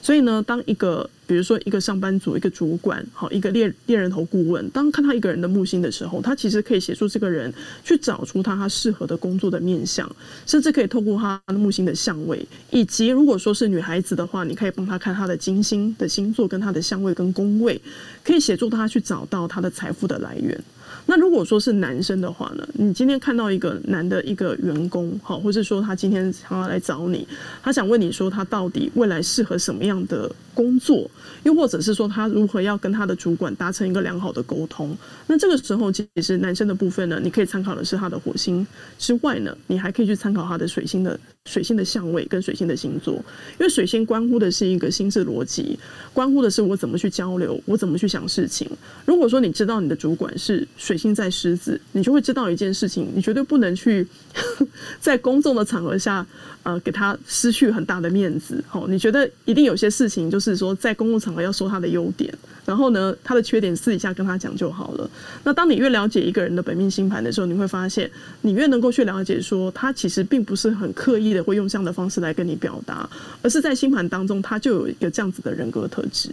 [0.00, 7.52] 所以呢，当一个比如说一个上班族、一个主管、好一个猎猎人头顾问，当看到一个人的木星的时候，他其实可以协助这个人
[7.84, 10.10] 去找出他他适合的工作的面相，
[10.46, 17.78] 甚至可以透过他的木星的相位，以及如果说是女孩子的话，你可以帮他看他的金星的星座跟他的相位跟宫位，
[18.24, 20.58] 可以协助他去找到他的财富的来源。
[21.08, 22.68] 那如果说是男生的话呢？
[22.74, 27.26] 你今天看到一个男的一个员工，好，或是说他今天想要来找你，
[27.62, 31.08] 他想问你说他到底未来适合什么样的工作，
[31.44, 34.96] 又或者是说他如何要跟他的主管达成一个良好的沟通？
[35.28, 38.66] 那这个时候其实男生的部分呢，你可以参考的是他的火星
[38.98, 41.18] 之外呢，你还可以去参考他的水星的。
[41.46, 45.78] 水星的相位跟水星的星座，因为水星关乎的是一个心智逻辑，
[46.12, 48.68] 关乎的是我怎么去交流，我怎么去想事情。
[49.06, 54.06] 如果说你知道你的主管是水星在狮子，你就会知道一件事情，你绝对不能去
[55.00, 56.26] 在公众的场合下，
[56.66, 58.62] 呃，给他失去很大的面子。
[58.72, 62.34] 哦，你觉得一定有些事情，就是说在公共场合要说他的优点。
[62.64, 65.08] 然后呢，他的缺点私底下跟他讲就好了。
[65.44, 73.08] 那当你越了解一个人的本命星盘的时候，你会发现，你越能够去了解说，他其实并不是很刻意的会用这样的方式来跟你表达，
[73.42, 76.30] 而是在星盘当中，他就有一个这样子的人格特质。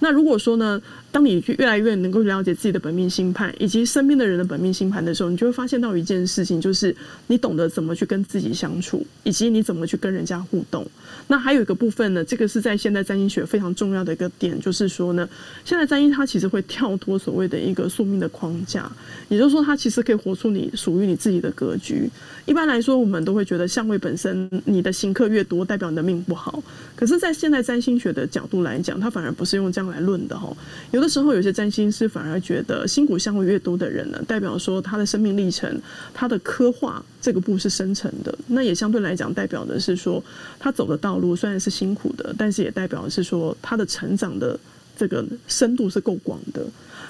[0.00, 0.78] 那如果说呢，
[1.12, 6.96] 当你越来越能够了解自己的本命星盘，以及身边的人的本命星盘的时候，你就会发现到一件事情，就是
[7.26, 10.84] 你懂得怎么去跟自己相处，以及你怎么去跟人家互动。
[11.28, 15.28] 那还有一个部分呢，这个是在现代占星学非常重要的一个点，就是说呢，
[15.66, 18.90] 现在占星它其实会跳脱所谓的一个宿命的框架，
[19.28, 22.08] 也就是说，它其实可以活出你属于你自己的格局。
[22.46, 26.60] 一般来说，我们都会觉得相位本身，你的行客越多，代表你的命不好。
[26.96, 29.82] 可是，在现在占星学的角度来讲，它反而不是用这样。
[29.92, 30.56] 来论的哈，
[30.92, 35.82] 有有的时候有些占星师反而觉得辛苦相位越多的人呢，代表说他的生命历程、
[36.14, 40.22] 他的刻画这个步是深沉的，那也相对来讲代表的是说
[40.60, 44.56] 他走的道路虽然是辛苦的，但是也代表是说他的成长的
[44.96, 46.64] 这个深度是够广的。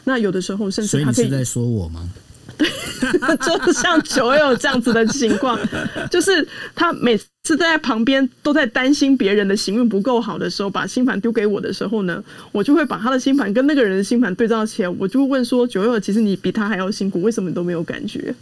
[0.05, 2.11] 那有的时候甚至他可以在说我吗？
[2.59, 2.69] 对，
[3.39, 5.59] 就像九友这样子的情况，
[6.11, 18.35] 就是他每次在旁边都在担心别人的行运不够好的时候，把星盘丢给我的时候呢，我就会把他的星盘跟那个人的星盘对照起来，我就会问说：九友，其实你比他还要辛苦，为什么你都没有感觉？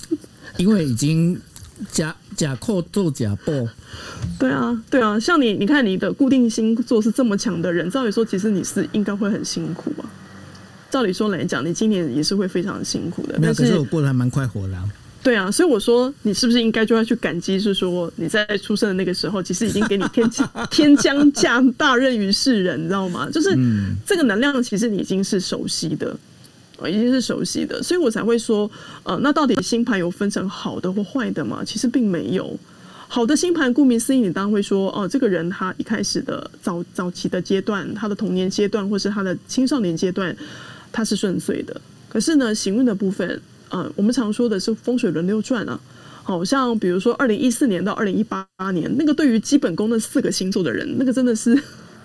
[0.56, 1.38] 因为已经
[1.90, 3.52] 假假扣做假报，
[4.38, 10.08] 对啊，对啊，像你，你看你的固定星座是这么强的人，照理说，其实你是应该会很辛苦啊。
[10.90, 13.38] 照理说来讲，你今年也是会非常辛苦的。
[13.42, 14.76] 但是我过得还蛮快活的。
[15.22, 17.58] 对啊，所以我说你是不是应该就要去感激？
[17.58, 20.30] 是说你在出生的那个时候，其实已经给你天
[20.70, 23.28] 天将降大任于世人，你知道吗？
[23.32, 23.50] 就是
[24.06, 26.16] 这个能量，其实你已经是熟悉的，
[26.88, 28.70] 已经是熟悉的，所以我才会说，
[29.02, 31.64] 呃，那到底星盘有分成好的或坏的吗？
[31.66, 32.56] 其实并没有。
[33.08, 40.36] 好的星盘，顾名思义，你当然会说，哦，这个人他一开始的早早期的阶段，他的童年阶段，或是他的青少年阶段。
[40.96, 41.78] 它是顺遂的，
[42.08, 45.78] 可是呢，行运的部分，呃，我们常说的是风水轮流转啊。
[46.22, 51.54] 好像比如说，二零一四年到二零一八年，那个对于基本宫的四个星座的人，那个真的是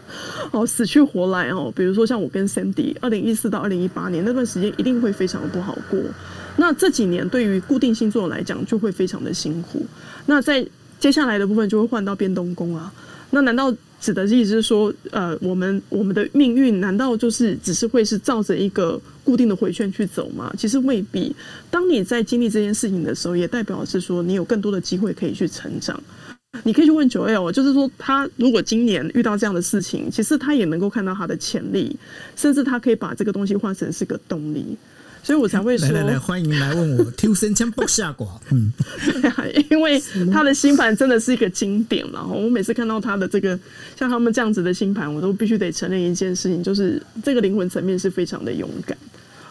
[0.52, 1.72] 哦死去活来哦。
[1.74, 5.98] 比如说像我跟 Sandy，二零一四到二零一八年那段时间一定会非常不好过。
[6.58, 9.86] 那这几年对于固定星座来讲，就会非常的辛苦。
[10.26, 10.68] 那在
[11.00, 12.92] 接下来的部分就会换到变动宫啊。
[13.30, 13.74] 那难道？
[14.02, 20.52] 指的意思是说，呃，我们我们的命运难道就是只是会是照着一个固定的回圈去走吗？
[20.58, 21.34] 其实未必。
[21.70, 26.02] 当你在经历这件事情的时候，也代表是说你有更多的机会可以去成长。
[26.64, 31.96] 你可以去问九 L，就是说他如果今年遇到这样的事情，其实他也能够看到他的潜力，
[32.36, 34.76] 甚至他可以把这个东西换成是个动力。
[35.24, 38.28] 所以我才会说，来来来，欢迎来问我，挑身枪不下寡。
[38.52, 38.72] 嗯，
[39.22, 42.26] 对啊，因为他的星盘真的是一个经典了。
[42.28, 43.58] 我每次看到他的这个
[43.98, 48.98] 像他们这样子的星盘，我都必须得承认一件事情，就是这个灵魂层面是非常的勇敢。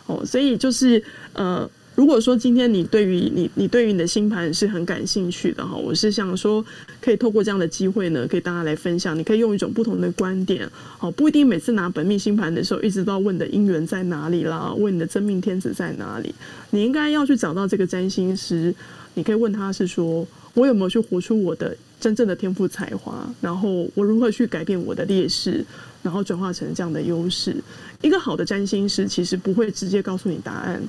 [0.07, 1.03] 哦，所以就是
[1.33, 1.71] 呃。
[1.97, 6.65] 如果说今天你对于你你对于你的星盘是很感兴趣的哈，我是想说
[7.01, 9.19] 可以透过这样的机会呢，可以大家来分享。
[9.19, 16.35] 你可以用一种不同的观点，好，不一定每次拿本命星盘的时候，一直都要问的姻缘在哪里啦，问你的真命天子在哪里。
[16.71, 18.75] 你应该要去找到这个占星师，
[19.15, 25.63] 你可以问他是说，我有没有去活出我的真正的天赋才华，然后我如何去改变我的劣势，
[26.03, 27.55] 然后转化成这样的优势。
[28.01, 30.81] 一个好的占星师其实不会直接告诉你答案。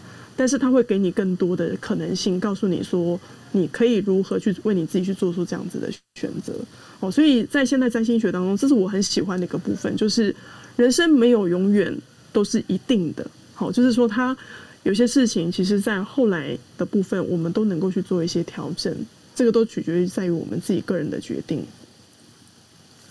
[0.41, 3.19] 但是他会给你更多的可能性，告诉你说
[3.51, 6.51] 你可以如何去为你自己去做出这样子的选择。
[6.99, 10.36] 哦，所以在现代占星学当中，这是我很喜欢的一个部分，就是
[10.77, 11.95] 人生没有永远
[12.34, 13.23] 都是一定的。
[13.54, 14.36] 好，就是说他
[14.82, 18.91] 有些事情，其实在后来的部分，我们都能够去做一些调整。
[19.36, 21.63] 这个都取决于在于我们自己个人的决定。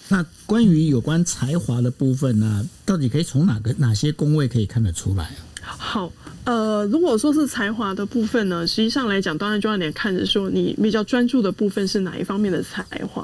[0.08, 5.30] 那关于有关才华的部分呢，到底可以从哪个哪些宫位可以看得出来？
[5.62, 6.12] 好。
[6.44, 13.22] 呃，如果说是才华的部分呢，实际上来讲，当然就要点看着说你比较专注的部分是哪一方面的才华。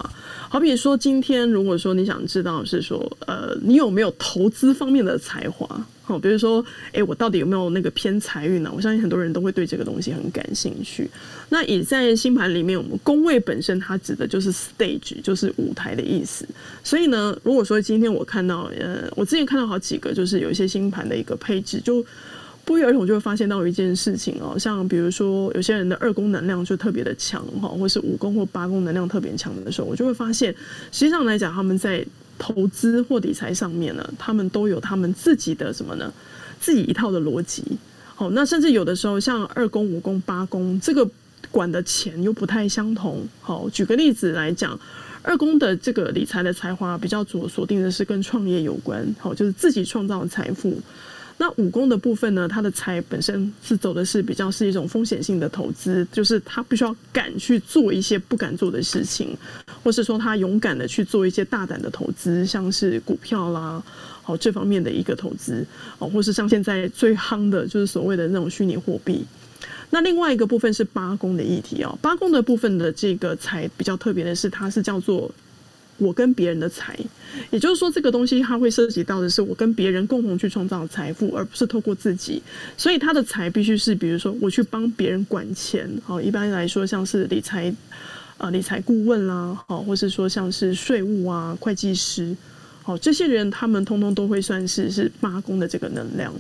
[0.49, 5.67] 好比说，今天如果说你想知道是说，呃，你有没有投资方面的才华？
[6.03, 8.71] 好，比如说，哎，我到底有没有那个偏财运呢？
[8.73, 11.11] 我相信很多人都会对这个东西很感兴趣。
[11.49, 16.47] 那以在星盘里面，我们宫位本身它指的就是 stage，就是舞台的意思。
[16.85, 22.05] 所以呢，如果说今天我看到，呃，我之前看到好几个，就是有一些星盘的一个配置就。
[22.67, 30.53] 不约而同就会发现到一件事情哦，像比如说有些人的二宫能量就特别的强哈，或是五宫或八宫能量特别强的时候，我就会发现，
[30.91, 32.05] 实际上来讲，他们在
[32.37, 36.13] 投资或理财上面呢，他们都有他们自己的什么呢？
[36.61, 37.63] 自己一套的逻辑。
[38.17, 41.09] 好，那甚至有的时候，像二宫、五宫、八宫，这个
[41.53, 43.25] 管的钱又不太相同。
[43.41, 44.77] 好，举个例子来讲，
[45.23, 50.77] 二宫的这个理财的才华比较主锁定的是跟创业有关，好，就是自己创造财富。
[51.39, 52.49] 那武功的部分呢？
[52.49, 59.37] 它的财本身是走的是比较是一种风险性的投资，就是他必须要敢去做一些不敢做的事情，
[59.85, 63.83] 或是说他勇敢的去做一些大胆的投资，像是股票啦，
[64.23, 65.63] 好这方面的一个投资，
[65.99, 69.23] 哦，或是像现在最夯的就是所谓的那种虚拟货币。
[69.91, 75.31] 那另外一个部分是八宫的议题哦，八宫的部分的这个财比较特别的是，它是叫做。
[75.99, 76.99] 我跟别人的财，
[77.51, 82.43] 也就是说，这个东西它会涉及到的是我跟别人共同去创造财富，而不是透过自己。
[82.77, 85.89] 所以，他的财必须是，比如说，我去帮别人管钱。
[86.05, 87.75] 好，一般来说，像是理财
[88.39, 92.37] 啊、理财顾问啦，好，或是说像是税务啊、会计师，
[92.83, 96.33] 好，这些人他们通通都会算是是八宫的这个能量。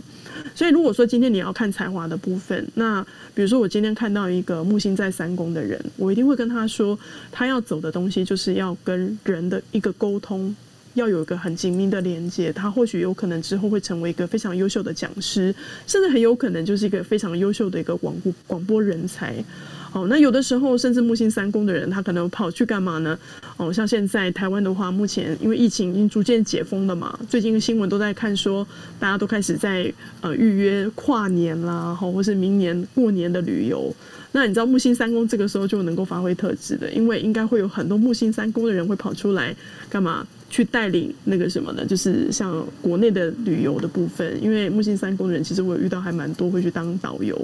[0.55, 6.99] 所以，如果说今天你要看才华的部分，那比如说我今天看到一个木星在三宫的人，我一定会跟他说，
[7.31, 10.55] 他要走的东西就是要跟人的一个沟通，
[10.95, 15.55] 要有一个很紧密的连接，他或许有可能之后会成为一个非常优秀的讲师，
[15.87, 19.45] 甚至很有可能就是一个非常优秀的一个广播广播人才。
[19.93, 23.19] 哦，那有的时候甚至木星三宫的人，他可能跑去干嘛呢？
[23.57, 28.67] 哦，像现在台湾的话，目前因为疫情已经逐渐解封了嘛，最近新闻都在看说，
[28.99, 33.95] 大家都开始在呃预约跨年啦，好，或是明年过年的旅游。
[34.33, 39.55] 那你知道木星三宫这个时候就能够发挥特质的，因为应该会有很多木星三宫的人会跑出来
[39.89, 40.27] 干嘛？
[40.49, 41.85] 去带领那个什么呢？
[41.85, 47.37] 就是像国内的旅游的部分，因为木星三宫的人，其实我有遇到还蛮多会去当导游。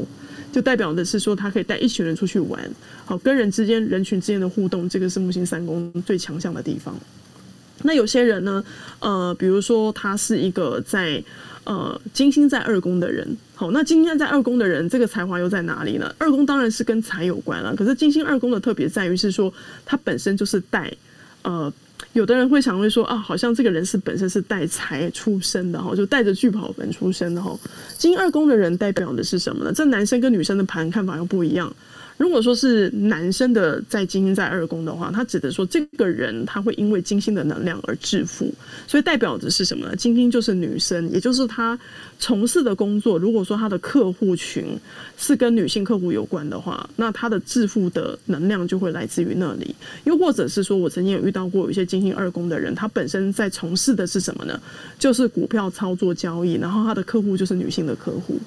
[0.53, 2.61] 就代表的是说，他可以带一群人出去玩，
[3.07, 6.95] 好跟人之间、人群之间的互动，这个是木星三宫最强项的地方。
[7.83, 8.63] 那有些人呢，
[9.01, 11.21] 呃，比如说他是一个在
[11.65, 16.15] 呃金星在二宫的人，好，那金星在二宫的人，这个才华又在哪里呢？
[16.19, 19.53] 二宫当然是跟财有关了，可是金星二宫的特别在于是说，
[19.85, 20.93] 它本身就是带
[21.43, 21.73] 呃。
[22.13, 27.59] 有的人会想会说啊，好像这个人是本身是带财出生的哈，就带着聚宝盆出生的哈。
[27.97, 29.73] 金二宫的人代表的是什么呢？
[29.73, 31.75] 这男生跟女生的盘看法又不一样。
[32.23, 38.55] 如果说是男生的在金星在二宫的话，他指的说这个人他会因为金星的能量而致富，
[38.87, 39.97] 所以代表的是什么呢？
[39.97, 41.77] 金星就是女生，也就是他
[42.21, 43.19] 从事的工作。
[43.19, 44.79] 如果说他的客户群
[45.19, 49.75] 是跟女性客户有关的话，那他的致富的能量就会来自于那里。
[50.05, 54.63] 又或者是说我曾经有遇到过有一些金星二宫的人，他本身在从事的是什么呢？
[54.97, 58.39] 就是股票操作交易，然后他的客户就是女性的客户。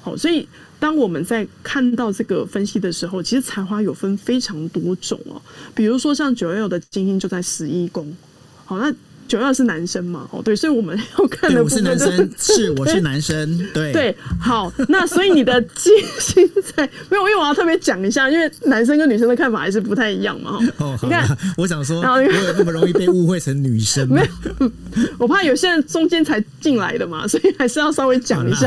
[0.00, 0.46] 好，所以
[0.78, 5.40] 当我们在看到这个分析的时候，其实才华有分非常多种哦。
[5.74, 8.16] 比如说像九幺的精英就在十一宫，
[8.64, 8.94] 好那。
[9.26, 10.28] 九二是男生嘛？
[10.32, 20.58] 哦，对，所以我们要看的我是男生，是我是男生，对对，好，那所以你的金星在没有，因为我要特别讲一下，因为男生跟女生的看法还是不太一样嘛。
[20.78, 24.08] 哦，你看，我想说，我有那么容易被误会成女生？
[24.12, 24.70] 没有，
[25.18, 28.66] 我怕有些人中间才进来的嘛， 所以还是要稍微讲一下。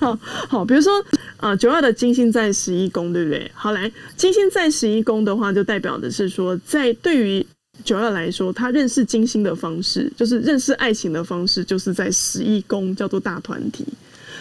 [0.00, 0.18] 好，
[0.48, 0.92] 好，比如说，
[1.38, 3.50] 啊，九二的金星在十一宫，对不对？
[3.54, 7.46] 好，来，金星在十一宫的话，就代表的是说，在对于
[7.84, 13.84] 九二来说，他认识金星的方式，就是认识爱情的方式，就是在十一宫叫做大团体。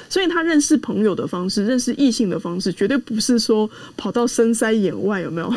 [0.08, 5.54] 所以他认识朋友的方式，认识异性的方式，绝对不是说跑到深山野外，有没有？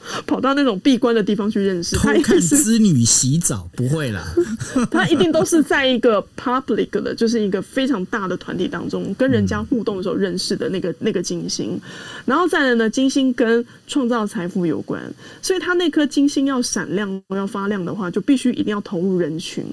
[0.26, 4.24] 跑到那种闭关的地方去认识，偷看织女洗澡不会啦，
[4.90, 11.78] 他一定都是在一个 public 的，就是一个非常大的团体当中，跟人家互动的时候认识的那个 那个金星，
[12.24, 15.02] 然后再来呢，金星跟创造财富有关，
[15.42, 19.64] 所以他那颗金星要闪亮要发亮的话，就必须一定要投入人群，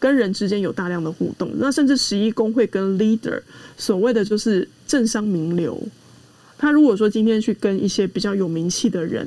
[0.00, 3.40] 跟人之间有大量的互动，那甚至十一宫会跟 leader
[3.78, 5.80] 所谓的就是政商名流，
[6.58, 9.26] 他如果说今天去跟一些比较有名气的人。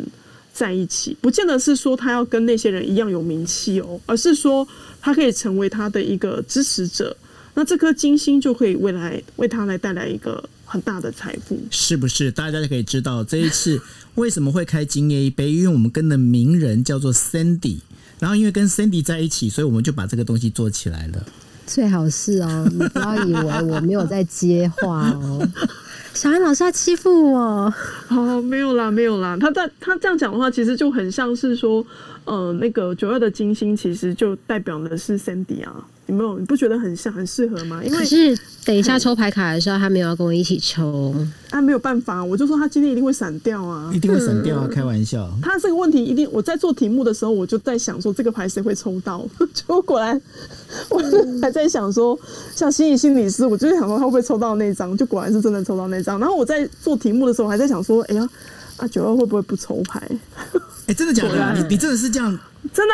[0.53, 4.65] 在一起，不见得是说他要跟那些人一样有名气哦，而是说
[5.01, 7.17] 他可以成为他的一个支持者。
[7.55, 12.31] 那这颗金星就可以未来为他来带来一个很大的财富，是不是？
[12.31, 13.79] 大家就可以知道这一次
[14.15, 17.77] 为什么会开金叶一杯，因为我们跟的名人叫做 Sandy，
[18.19, 21.25] 然后因为跟 Sandy 在一起，所以我们就把这个东西做起来了。
[21.67, 25.47] 最好是哦，你不要以为我没有在接话哦。
[26.13, 27.73] 小安老师在欺负我？
[28.09, 29.35] 哦，没有啦，没有啦。
[29.39, 31.83] 他在他这样讲的话，其实就很像是说，
[32.25, 35.85] 呃，那个九二的金星，其实就代表的是 Cindy 啊。
[36.07, 36.37] 有没有？
[36.37, 37.81] 你不觉得很像，很适合吗？
[37.83, 41.15] 因为是等一下抽牌卡的时候，他没有要跟我一起抽。
[41.49, 45.29] 啊，没有办法，我就说他今天一定会闪掉啊，一定会闪掉啊，开玩笑。
[45.41, 49.25] 他这个问题一定，我在做题目的时候，我就在想说，这个牌谁会抽到？
[49.53, 50.21] 结果果然，
[50.89, 51.01] 我
[51.41, 52.19] 还在想说，
[52.53, 54.95] 像心理心理师，我就是想说他会不会抽到那张？
[54.97, 56.19] 就果然是真的抽到那张。
[56.19, 58.29] 然后我在做题目的时候，还在想说，哎呀，
[58.77, 60.01] 啊九二会不会不抽牌？
[60.87, 61.53] 哎，真的假的？
[61.61, 62.37] 你你真的是这样？
[62.73, 62.93] 真的。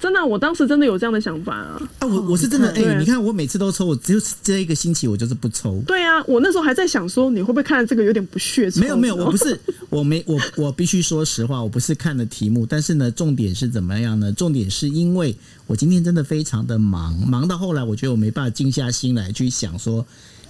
[0.00, 1.80] 真的，我当时真的有这样的想法啊！
[1.98, 5.82] 啊，我我是真的哎，你看我每次都抽，我只有这一个星期我就是不抽。
[5.86, 8.70] 对啊，我那时候还在想说，你会不会看这个有点不屑？
[8.76, 9.58] 没有没有，我不是，
[9.90, 14.32] 我没我我必须说实话，我不是看的题目，但是呢，重点是怎么样呢？
[14.32, 20.04] 重点是因为我今天真的非常的忙，忙到后来我觉得我没办法静下心来去想说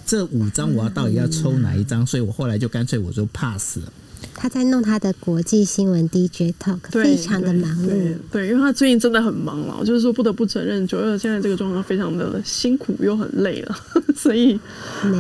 [0.07, 3.93] 这五张我要到底要抽哪一张，所以我后来就干脆我就 pass 了。
[4.35, 8.15] 他在弄他的国际新闻 DJ talk，非常的忙碌。
[8.31, 13.77] 对，因为他最近真的很忙了，就是说不得不承认，九二现在这个状况非常的辛苦又很累了。
[14.15, 14.59] 所以，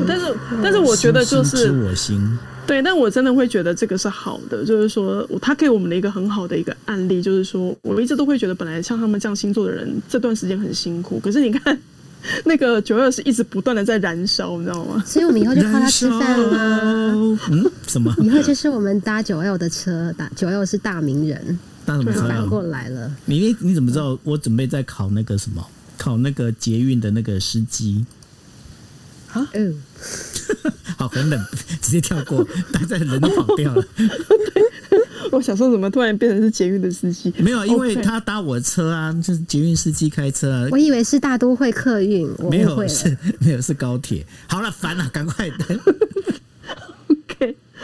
[0.07, 2.21] 但是但是我觉得就是我心。
[2.67, 11.79] 对，但我真的会觉得这个是好的，就是说他给我们的一个很好的一个案例，就是说我一直都会觉得，本来像他们这样星座的人，这段时间很辛苦，可是你看。
[12.45, 15.03] 那个九二是一直不断的在燃烧，你知道吗？
[15.07, 17.39] 所以我们以后就靠它吃饭了。
[17.51, 18.15] 嗯，什么？
[18.19, 21.59] 以后就是我们搭九二的车，搭九二是大名人。
[21.85, 22.49] 搭什么车啊赶？
[22.49, 23.11] 过来了。
[23.27, 24.19] 你你你怎么知道？
[24.25, 25.65] 我准备在考那个什么，
[25.97, 28.05] 考那个捷运的那个司机。
[29.53, 29.83] 嗯，
[30.97, 31.39] 好，很冷，
[31.83, 33.85] 直接跳过，大家人都跑掉了。
[35.33, 37.33] 我想说怎么突然变成是捷运的司机？
[37.39, 42.61] 没有，因为他搭我车啊，就是捷运司机开车啊我，以为是大都会客运，我没。
[42.61, 44.27] 有是没有是高铁。
[44.49, 45.51] 好了，烦了，赶快。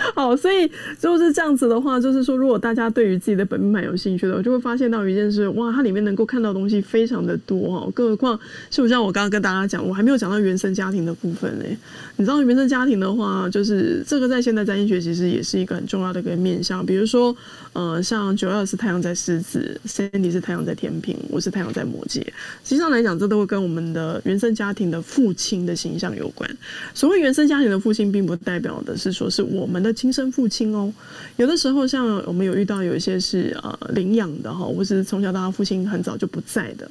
[0.14, 7.92] 好，所以就是这样子的话，就是说，如果大家对于自己的本命盘有兴趣的我，就会发现到一件事，哇，它里面能够看到东西非常的多哦。
[7.94, 8.38] 更何况，
[8.70, 11.76] 就像我刚刚跟大家讲，我还没有讲到原生家庭的部分嘞。
[12.16, 16.84] 你知道原生家庭的话，就是这个在现代占星学其实也是一个很重要的一个面向。
[16.84, 17.34] 比如说，
[17.72, 22.20] 呃，像九二是太阳在狮子，Sandy 是太阳在天平，我是太阳在摩羯。
[22.64, 26.48] 实际上来讲，这都会跟我们的原生家庭的父亲的形象有关。
[26.94, 30.92] 所谓原生家庭的父亲，并不代表的是说是我们的亲生父亲哦。
[31.36, 36.90] 有的时候，像我们有遇到有一些是呃领养的哈，或是从小到大父亲很早就不在的，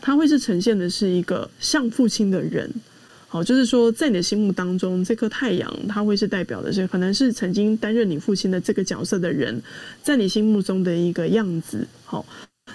[0.00, 2.70] 他会是呈现的是一个像父亲的人。
[3.28, 9.60] 好，就是说，在你的心目当中，这颗太阳，它会是代表的是，可能是曾经担任你父亲的这个角色的人，
[10.00, 11.84] 在你心目中的一个样子。
[12.04, 12.24] 好，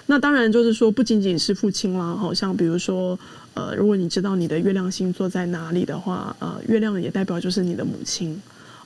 [0.04, 3.18] 那当然就是说，不仅仅是父亲啦，好像比如说，
[3.54, 8.40] 呃，如果你知道你的月亮星座在哪里的话，呃，月亮也代表就是你的母亲。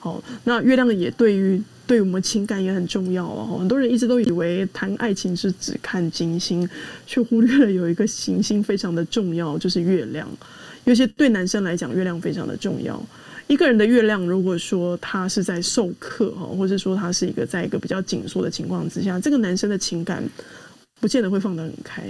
[0.06, 3.56] 哦，那月亮也对于对我们情感也很重要哦。
[3.58, 6.68] 很多人一直都以为谈爱情是只看金星，
[7.06, 10.28] 却忽略了有一个行星非常的重要，就是月亮。
[10.84, 13.00] 尤其对男生来讲，月亮非常的重要。
[13.48, 20.22] 一个人的月亮，如果说他是在受克哈，或者说他是一个在一个比较紧缩的情况之下，这个男生的情感
[21.00, 22.02] 不见得会放得很开，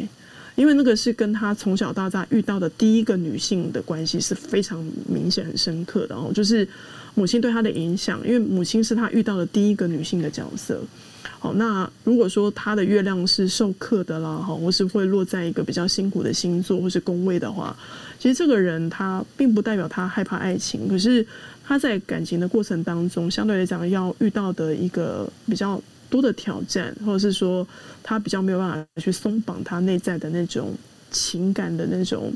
[0.54, 6.66] 因为那个是跟他从小到大遇到的第一个女性的关系是非常明显、很深刻的哦，就是
[7.16, 10.80] 母亲对他的影响，因为母亲是他遇到的第一个女性的角色。
[11.38, 17.76] 好，那如果说他的月亮是受克的啦，哈，或是会落在一个比较辛苦的星座或是宫位的话，
[18.18, 21.26] 其实这个人他并不代表他害怕爱情，可是
[21.64, 27.66] 他在感情的过程当中，相对来讲要遇到的一个比较多的挑战，或者是说
[28.02, 30.74] 他比较没有办法去松绑他内在的那种
[31.10, 32.32] 情感的那种，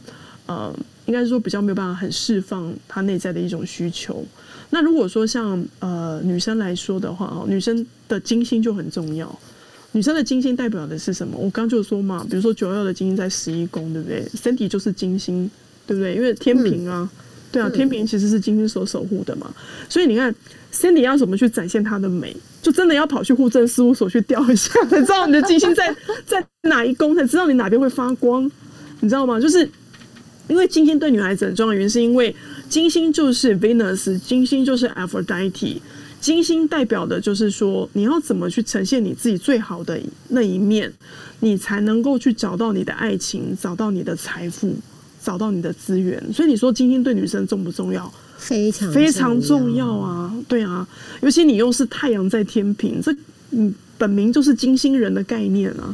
[0.47, 0.75] 呃，
[1.07, 4.25] 应该是说比较没有办法很释放他内在的一种需求。
[4.71, 9.39] 那如果说像呃女生来说的话，哦，女生的金星就很重要。
[9.93, 11.37] 女生的金星代表的是什么？
[11.37, 15.51] 我刚就说嘛，比如说九二的金星在十一宫，对不对？Cindy 就是金星，
[15.85, 16.15] 对不对？
[16.15, 17.11] 因为天平啊，
[17.51, 19.53] 对啊，天平其实是金星所守护的嘛。
[19.89, 20.33] 所以你看
[20.73, 25.93] ，Cindy 要怎么去展现她的美，就真的要跑去户政事务所去调一下，才知道你的金星在
[26.25, 28.49] 在哪一宫，才知道你哪边会发光，
[29.01, 29.41] 你知道吗？
[29.41, 29.69] 就是
[30.47, 32.33] 因为金星对女孩子很重要的原因，是因为
[32.71, 35.79] 金星就是 Venus，金星就是 Aphrodite，
[36.21, 40.91] 金星代表的就是说你要怎么去呈现你自己最好的那一面，
[41.41, 44.77] 你才能够去找到你的爱情，找到你的财富，
[45.21, 46.33] 找到你的资源。
[46.33, 48.11] 所以你说金星对女生重不重要？
[48.39, 49.89] 非常非常重要。
[49.89, 50.87] 啊，对啊，
[51.23, 53.13] 尤其你又是太阳在天平，这
[53.51, 55.93] 嗯本名就是金星人的概念啊。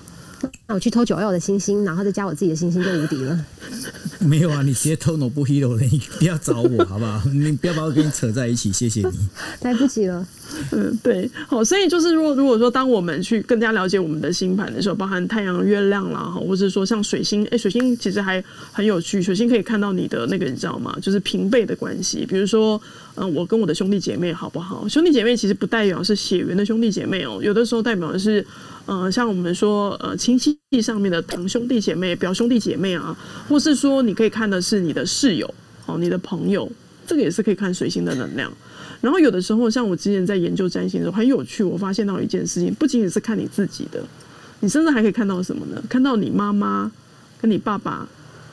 [0.66, 3.44] 那 我去偷九幺的星星，然后再加我自己的星星，就无敌了。
[4.20, 7.22] 没有啊，你直接偷 No 不 Hero 了，你不要找我好不好？
[7.32, 9.28] 你不要把我跟你扯在一起，谢谢你。
[9.62, 10.26] 来不及了。
[10.72, 18.42] 嗯，对，好，所以就是如果如果说当我们去更加了解我们的星盘的时候，包含太阳、月亮啦，哈，或者说像水星，哎，水星其实还
[18.72, 20.96] 很有趣，水星可以看到你的那个你知道吗？
[21.00, 22.80] 就是平辈的关系，比如说，
[23.16, 24.88] 嗯，我跟我的兄弟姐妹好不好？
[24.88, 28.44] 兄弟姐妹其实不代表是血缘的兄弟姐妹哦，有的时候代表的是，
[28.86, 33.16] 呃，像我们说，呃，亲戚上面的堂兄弟姐妹、表兄弟姐妹啊，
[33.48, 35.52] 或是说你可以看的是你的室友，
[35.86, 36.70] 哦，你的朋友，
[37.06, 38.52] 这个也是可以看水星的能量。
[39.00, 44.02] 然后有的时候，像我之前在研究占星的时候，很有趣，我发现到一件事情，不仅仅是看你自己的，
[44.60, 45.82] 你甚至还可以看到什么呢？
[45.88, 46.90] 看到你妈妈
[47.40, 48.08] 跟你爸爸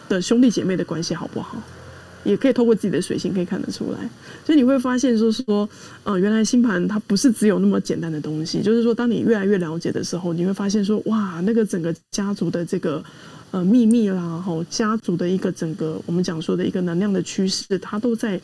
[0.09, 1.61] 的兄弟姐妹的关系好不好？
[2.23, 4.09] 也可以透过自己的水星可以看得出来，
[4.45, 5.67] 所以你会发现，就是说，
[6.05, 13.03] 呃，原来星盘它不是只有那么简单的东西，就是说，当你越来越了解的时候，你会发现说，哇，那个整个家族的这个
[13.51, 18.39] 呃秘密啦，吼，家族的一个整个我们讲说的一个能量的趋势，它都在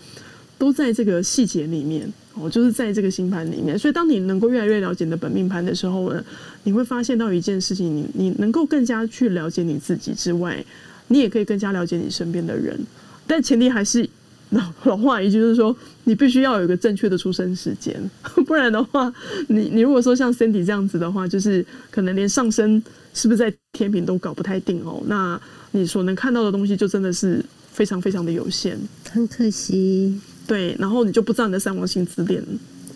[0.60, 3.80] 都在这个细节里面哦，就是在这个星盘里面。
[3.80, 6.24] 所以，当你能够越来越了解你的本命盘的时候呢，
[6.64, 10.64] 你会发现到一件事情，你你能够更加去了解你自己之外，
[11.08, 12.80] 你也可以更加了解你身边的人。
[13.26, 14.08] 但前提还是
[14.52, 17.98] 老老话一句，就是说你必须要有一个正确的出生时间，
[18.46, 19.12] 不然的话，
[19.48, 22.84] 你你如果说像 Cindy 这样子的话，就是可能连上升
[23.14, 25.02] 是不是在天平都搞不太定哦。
[25.08, 25.40] 那
[25.72, 28.78] 你所能看到的东西就真的是非常非常的有限。
[29.12, 30.20] 很可惜，
[30.50, 32.44] 对，然后你就不知道你的三王星之恋。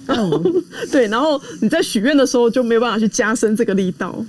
[0.91, 4.25] 对，然后你在许愿的时候就没有办法去加深这个力道。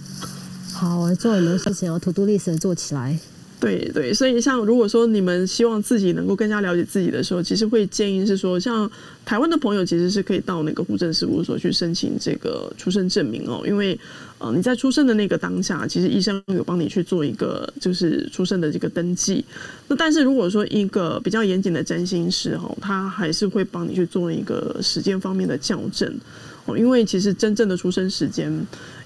[0.74, 3.18] 好，我做很多事情，要 to do list 做起来。
[3.60, 8.90] 对对，所以像如果说你们希望自己能够更加了解自己的时候，其实会建议是说，像
[9.24, 13.98] 台湾的朋友其实是可以到那个户政事务所去申请这个出生证明哦，因为
[14.38, 19.44] 呃你在出生的那个当下，其实医生有帮你去做一个就是出生的这个登记。
[19.88, 26.12] 那但是如果说一个比较严谨的占星师哈，他还是会帮你去做一个时间方面的校正
[26.66, 28.52] 哦，因为其实真正的出生时间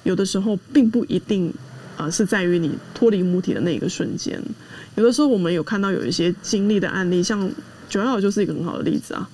[0.02, 1.52] 有的时候并不一定。
[1.98, 4.40] 啊，是在于你脱离母体的那一个瞬间。
[4.94, 7.50] 有的时候我们有看到有一些经历的案例，像
[7.88, 9.28] 九幺就是一个很好的例子啊。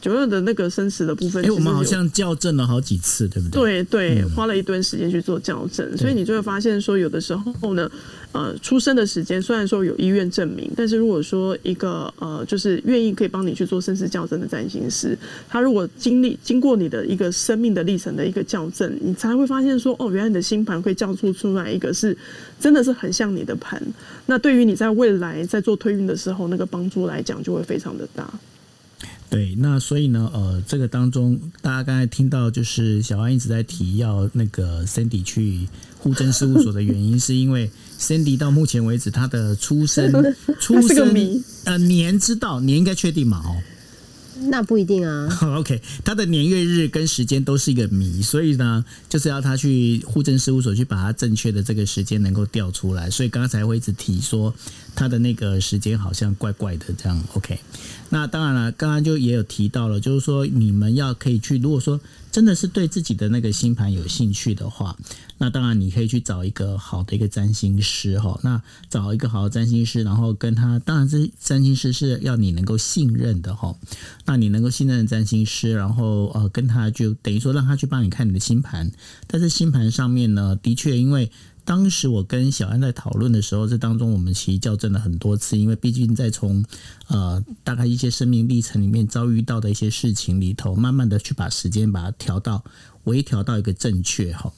[0.00, 3.82] 九二的那个生死的部分，哎，我们好像校正了好几次，对不对？
[3.82, 7.90] 对对，花了一段时间去做校正，所以你就会发现说，有的时候呢，
[8.30, 15.18] 呃，出生的时间虽然说有医院证明，但是如果说一个呃，就是愿意可以帮你去做生死校正的占星师，
[15.48, 22.16] 他如果经历经过你的一个生命的历程的一个校正，你才会发现说，哦，原来你的星盘会校出出来一个是
[22.60, 23.82] 真的是很像你的盘，
[24.26, 28.32] 那对于你在未来在做推运的时候，那个帮助来讲就会非常的大。
[29.30, 35.68] 对，那所以呢，呃，这个当中，大家刚才听到就是小安一直在提要那个 Cindy 去
[35.98, 40.10] 户政事务所的原因，是因为 Cindy 到目前为止他的出生
[40.58, 43.42] 出生呃年知道年应该确定嘛？
[43.44, 43.60] 哦。
[44.40, 45.28] 那不一定啊。
[45.58, 53.10] OK，他的年月日跟时间都是一个谜，所以呢，就是要他去户政事务所去把他正确的这个时间能够调出来。
[53.10, 54.54] 所以刚才会一直提说
[54.94, 57.20] 他的那个时间好像怪怪的这样。
[57.34, 57.58] OK，
[58.10, 62.00] 那当然了，刚刚就也有提到了，就是说你们要可以去，如果说。
[62.30, 64.94] 真的是对自己的那个星盘有兴趣的话，
[65.38, 68.38] 那当然你可以去找一个好的一个占星师哈。
[68.44, 73.74] 那找一个好的占星师，然后跟他，当然这占星师是要你能够信任的哈。
[74.26, 78.92] 那你能够信任的占星师，然后呃跟他就等于说让他去帮你看你的星盘。
[79.26, 81.32] 但是星盘上面呢，的确因为。
[81.68, 86.64] 当时我跟小安在讨论的时候，这当中我们其实校正了很多次，因为毕竟在从
[87.08, 92.64] 呃大概一些生命历程里面遭遇到的一些事情里头，慢慢的去把时间把它调到
[93.04, 94.50] 微调到一个正确哈。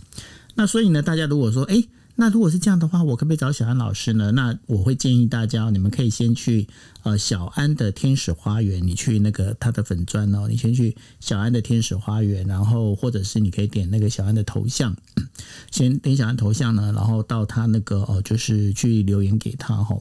[0.55, 1.83] 那所以呢，大家如果说哎。
[2.17, 4.31] 那如果是这样的话，我可不可以找小安老师呢？
[4.33, 6.69] 那我会建议大家，你们可以先去
[7.03, 14.97] 呃小安的天使花园，你去那个他的粉砖哦，你先去小安的天使花园，然后或者是你可以点那个小安的头像，
[15.71, 19.97] 先点小安头像呢，然后到他那个哦，就是去留言给他哈。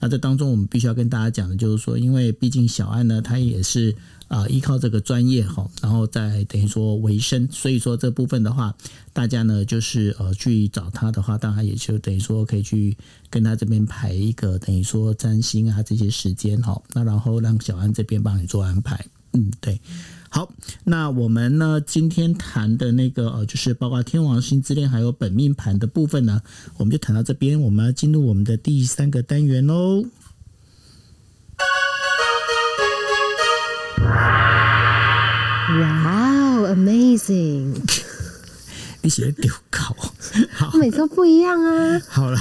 [0.00, 3.94] 那这当中我们必须要跟大家讲的就是说，因为毕竟小安呢，他也是。
[4.28, 8.74] 啊，依靠这个专业哈，然后再等于说维生，所以说这部分的话，
[9.12, 12.96] 大家呢就是呃去找他的话，当然也就等于说可以去
[13.28, 19.80] 跟他这边排一个等于说占星啊这些时间哈，那然后让小安这边帮你做安排，嗯，对，
[20.28, 20.50] 好，
[20.84, 26.42] 那我们呢今天谈的那个呃就是包括天王星之恋还有本命盘的部分呢，
[26.76, 30.04] 我们就谈到这边，我们要进入我们的第三个单元喽。
[35.74, 38.01] Wow, amazing！
[39.02, 39.94] 你写的丢稿，
[40.54, 42.00] 好，每个不一样啊。
[42.08, 42.38] 好了，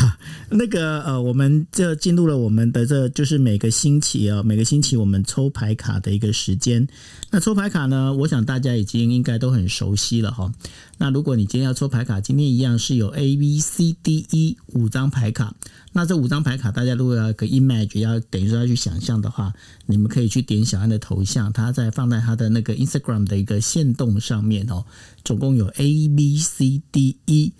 [0.50, 6.88] 那个呃，我们这进入了我们的这就是每个星期啊，每个星期我们抽牌卡的一个时间。
[7.32, 10.54] 那抽牌卡呢，我想大家已经应该都很熟悉了哈。
[11.02, 15.56] 那如果你今天要抽牌卡，今天一样是有 A、B、C、D、E 五张牌卡。
[15.94, 19.52] 那这五张牌卡，大家如果要个 image，要等于说要去想象的话，
[19.88, 24.86] 你们可以去点小安的头像，他在放在他的那个 Instagram 的一个线动上面哦。
[25.26, 27.52] 总共有 A、B、C、D、E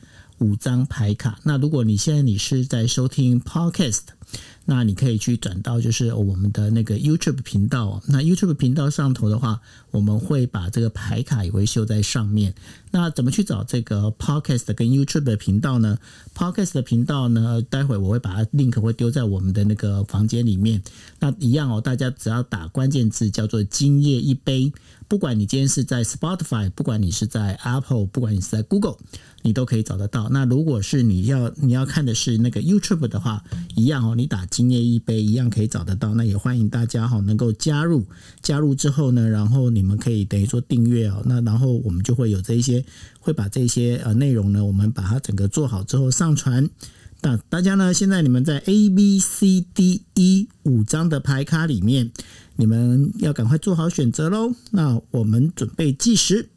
[0.42, 1.40] 五张牌卡。
[1.44, 4.02] 那如果你现在你是在收听 Podcast。
[4.64, 12.54] 那你可以去转到就是我们的那个 YouTube 频道，那 YouTube 频道上头的话，我们会把这个牌卡也会秀在上面。
[12.92, 15.98] 那怎么去找这个 Podcast 跟 YouTube 的频道呢
[16.34, 20.82] ？Podcast 的频道呢，待会我会把它 link 会丢在我们的那个房间里面。
[21.20, 24.72] 那一样哦，大家只要打关键字叫做“今夜一杯”，
[25.12, 28.96] 不管你今天是在 Spotify，不管你是在 Apple，不管你是在 Google。
[29.42, 30.30] 你都可以找得到。
[30.30, 33.44] 那如果是你要你要看的是那个 YouTube 的话，
[33.76, 36.14] 一样哦，你打“今夜一杯”一样可以找得到。
[36.14, 38.06] 那也欢迎大家哈能够加入。
[38.42, 41.22] 加入之后呢，然后你们可以等于说订阅哦。
[41.26, 42.86] 那然后我们就会有这一些，
[43.20, 46.70] 会把这些呃内容呢，我们把它整个做好之后上传。
[47.24, 52.12] 那大家呢，现在你们在 A B C D E 五张的牌卡里面，
[52.62, 54.54] 你们要赶快做好选择喽。
[54.70, 56.48] 那我们准备计时。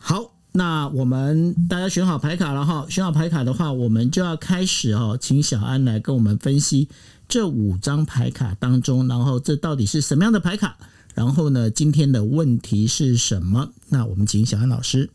[0.00, 2.84] 好，那我们大家选好牌卡了哈。
[2.90, 6.88] 选好牌卡的话，我们就要开始哦，请小安来跟我们分析
[7.28, 10.76] 这五张牌卡当中，然后这到底是什么样的牌卡，
[11.14, 13.70] 然后呢，今天的问题是什么？
[13.90, 15.10] 那我们请小安老师。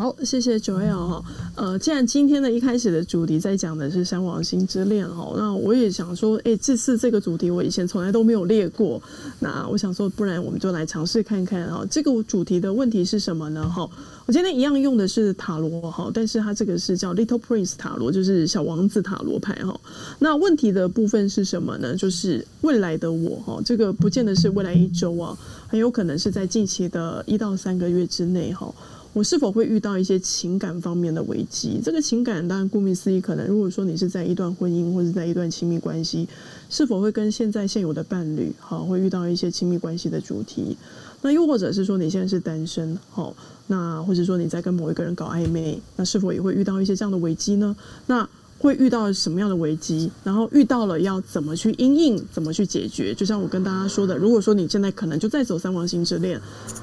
[0.00, 1.24] 好，谢谢九 L 哈。
[1.54, 8.98] 呃，既然今天的一开始的主题在讲的是三王星之恋哈，那我也想说，哎，这次这个主题我以前从来都没有列过。
[9.40, 11.84] 那我想说，不然我们就来尝试看看哈。
[11.90, 13.68] 这个主题的问题是什么呢？
[13.68, 13.86] 哈，
[14.24, 19.78] 我今天一样用的是塔罗哈，但是它这个是叫 Little Prince 塔罗，就是小王子塔罗牌哈。
[20.18, 21.94] 那问题的部分是什么呢？
[21.94, 25.36] 就是未来的我哈，这个不见得是未来一周啊，
[25.68, 28.72] 很有可能是在近期的一到三个月之内哈。
[29.12, 31.80] 我是否会遇到一些情感方面的危机？
[31.82, 36.28] 这个情感当然顾名思义，可能如果说你是在一段婚姻或者在一段亲密关系，
[36.68, 40.76] 是否会跟现在现有的伴侣，好，会遇到一些亲密关系的主题？
[41.22, 43.34] 那又或者是说你现在是单身，好，
[43.66, 47.76] 那或者说你在跟某一个人搞暧昧，那是否也会遇到一些这样的危机呢？
[48.06, 48.28] 那
[48.60, 50.10] 会遇到什么样的危机？
[50.22, 53.14] 然后遇到了要怎么去应应，怎么去解决？
[53.14, 56.38] 就像我跟大家说的，如果说你现在可能就在走三王星之恋，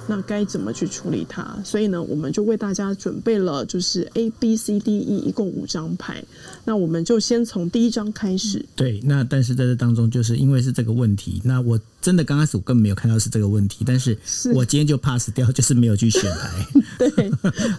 [0.07, 1.55] 那该怎么去处理它？
[1.63, 6.23] 所以呢，我们就为大家准备了就是 A B C D E 一共五张牌。
[6.65, 8.65] 那我们就先从第一张开始。
[8.75, 14.17] 对，那但是在这当中，就是因为是这个问题，那我真的刚开始我根本没有看到是这个问题，但是
[14.55, 16.67] 我今天就 pass 掉，就是没有去选牌。
[16.97, 17.31] 对，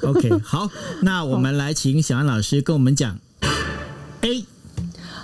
[0.08, 0.70] OK，好，
[1.02, 3.18] 那我们来请小安老师跟我们讲。
[4.22, 4.44] A，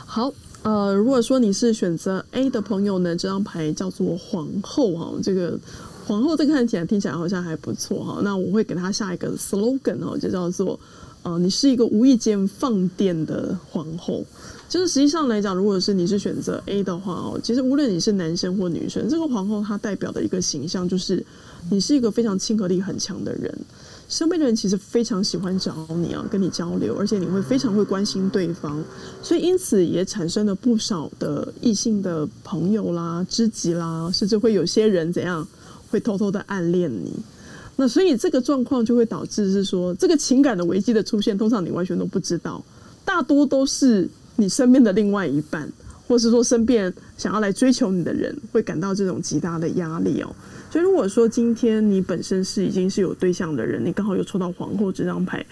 [0.06, 0.32] 好，
[0.62, 5.58] 呃，如果说你是选择 A 的朋友呢，这张牌叫做皇后哈，这个
[6.06, 10.78] 皇后这看起来听起来好像还不错哈，那我会给他下一个 slogan 哦，就叫做
[11.24, 14.24] 呃，你是一个无意间放电的皇后。
[14.68, 21.24] 就是实际上来讲，如果是你是选择 A 的话哦，其实无论你是男生或女生，这个皇后她代表的一个形象就是
[21.70, 23.56] 你是一个非常亲和力很强的人。
[24.14, 28.80] 身边的人其实非常喜欢找你啊，跟你交流，而且你会非常会关心对方，
[29.20, 35.44] 所以因此也产生了不少的异性的朋友啦、知己啦，甚至会有些人怎样
[35.90, 37.12] 会偷偷的暗恋你。
[37.74, 42.64] 那所以这个状况就会导致是说，这个情感的危机的出现，通常你完全都不知道，
[43.04, 45.68] 大多都是你身边的另外一半，
[46.06, 50.32] 或是说身边想要来追求你的人，会感到这种极大的压力哦。
[50.74, 55.46] 所以，如果说今天你本身是已经是有对象的人，你刚好又抽到皇后这张牌，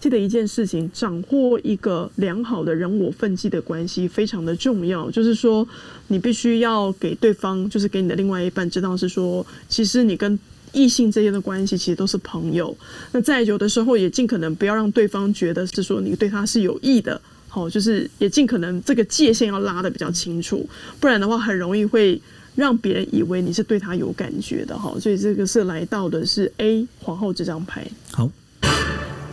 [0.00, 5.08] 记得一件事情：掌握一个良好的人我分际的关系非常的重要。
[5.08, 5.64] 就是说，
[6.08, 10.36] 你必须要给对方，就是给你的另外一半知道，是说，其实你跟
[10.72, 12.76] 异性之间的关系其实都是朋友。
[13.12, 17.20] 那在有的时候，也尽可能不要让对方觉得是说你对他是有意的。
[17.46, 20.68] 好，就是也尽可能这个界限要拉的比较清楚，
[20.98, 22.20] 不然的话，很容易会。
[22.54, 27.86] 让别人以为你是对他有感觉的哈，所以这个是来到的是 A 皇后这张牌。
[28.12, 28.30] 好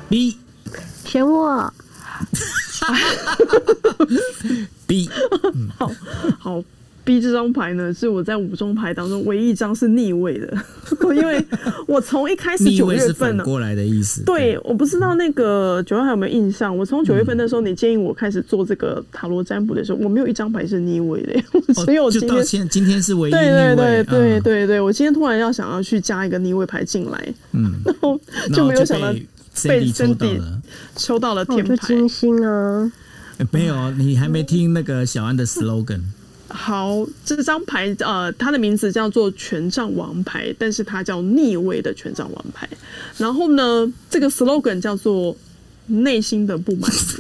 [0.09, 0.37] ，B
[1.05, 1.71] 选我。
[4.87, 5.09] B
[5.77, 5.91] 好
[6.39, 6.63] 好。
[7.03, 10.55] B 这张牌呢，是我在五张牌当中唯一一张是逆位的，
[11.15, 11.43] 因为
[11.87, 14.23] 我从一开始九月份呢，过来的意思。
[14.23, 16.75] 对，我不知道那个九月还有没有印象？
[16.75, 21.41] 我从九月份那时候，你建议我开始做这个塔罗占卜的时候，我没有一张牌是逆位的，
[21.73, 23.45] 所以我今天今天是唯一逆位。
[23.45, 28.19] 对对对对对，我今天突然要想要去加一个逆位牌进来，嗯， 然后
[28.53, 29.11] 就没有想到
[29.63, 30.61] 被抽到了，
[30.95, 32.91] 抽到了天牌金星啊，
[33.49, 36.01] 没有，你还没听那个小安的 slogan。
[36.53, 42.69] 好，这张牌呃，它的名字叫做权杖王牌，但是它叫逆位的权杖王牌。
[43.17, 45.35] 然后呢，这个 slogan 叫做
[45.87, 47.17] 内心的不满足。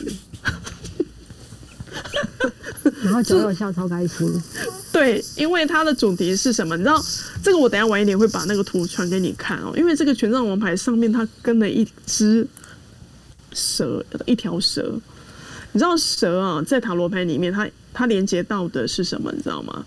[3.03, 4.41] 然后九九笑超开心。
[4.91, 6.75] 对，因为它的主题是什么？
[6.75, 7.01] 你知道，
[7.43, 9.73] 这个我等下晚一点会把那个图传给你看哦。
[9.75, 12.45] 因为这个权杖王牌上面它跟了一只
[13.53, 14.99] 蛇，一条蛇。
[15.73, 19.31] 你知道蛇啊，在塔罗牌里面，它它连接到的是什么？
[19.31, 19.85] 你知道吗？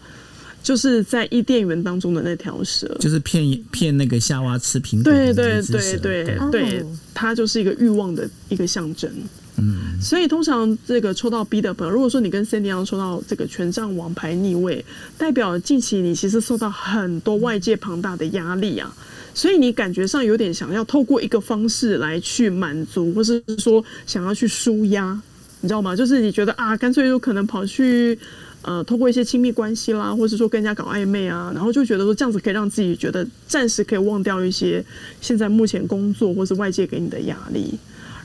[0.63, 5.13] 就是在伊甸园当中的那条蛇，就是骗骗那个夏娃吃苹果。
[5.13, 9.11] 对对对对对，它就是一个欲望的一个象征。
[9.59, 14.83] 嗯，所以通常这个抽到 B 的朋友，如果说你跟 Cindy 一样抽到这个权杖王牌逆位，
[15.19, 18.91] 代表近期你其实受到很多外界庞大的压力啊，
[19.35, 25.21] 所以你感觉上有点想要透过一个方式来去满足，或是说想要去舒压。
[25.65, 25.97] 你知道吗？
[25.97, 28.19] 就是你觉得啊，干脆就可能跑去，
[28.61, 34.85] 呃，通过一些亲密关系啦，或是说跟人家搞暧昧啊，然后就觉得说这样子可以让自己觉得暂时可以忘掉一些
[35.23, 37.73] 现在目前工作或是外界给你的压力，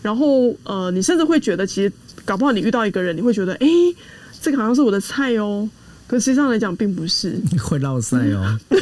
[0.01, 1.89] 然后呃，你甚至会觉得其实
[2.25, 3.67] 搞不好你遇到一个人，你会觉得哎，
[4.41, 5.69] 这个好像是我的菜哦。
[6.09, 7.39] 可实际上来讲，并不是。
[7.63, 8.77] 会落塞哦，没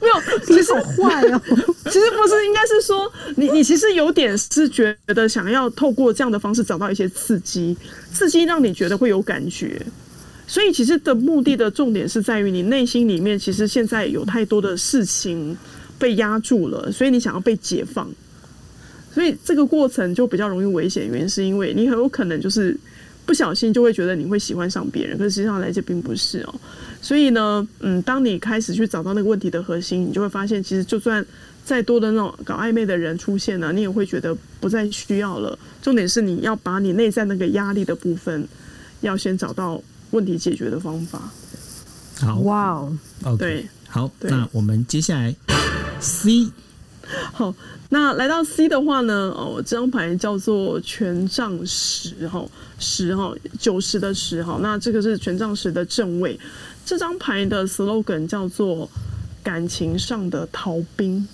[0.00, 1.40] 没有，其实坏哦，
[1.86, 7.76] 其实不是，应该是说你你其实有点是觉得想要透过这样的方式找到一些刺激，
[8.12, 9.80] 刺激让你觉得会有感觉，
[10.48, 15.56] 所以其实的目的的重点是在于你内心里面，其实现在有太多的事情
[16.00, 18.10] 被压住了，所以你想要被解放。
[19.14, 22.76] 所以这个过程就比较容易危险，原因是因为你很有可能就是
[23.26, 26.54] 不小心就会觉得你会喜欢上别人，可是实际上来这并不是哦。
[27.02, 31.24] 所以呢，嗯，当你开始去找到那个问题的核心，你就会发现，其实就算
[31.64, 35.58] 再多的那种搞暧昧的人出现了，你也会觉得不再需要了。
[35.82, 38.46] 重点是你要把你内在那个压力的部分，
[39.00, 41.20] 要先找到问题解决的方法。
[42.20, 45.34] 好，哇哦对好，对那我们接下来
[46.00, 46.48] C
[47.32, 47.54] 好，
[47.90, 52.44] 那来到 C 的话呢，哦，这张牌叫做权杖十哈，
[52.78, 56.38] 十哈，九十的十哈，那这个是权杖十的正位。
[56.84, 58.88] 这张牌的 slogan 叫做
[59.42, 61.26] 感情上的逃兵。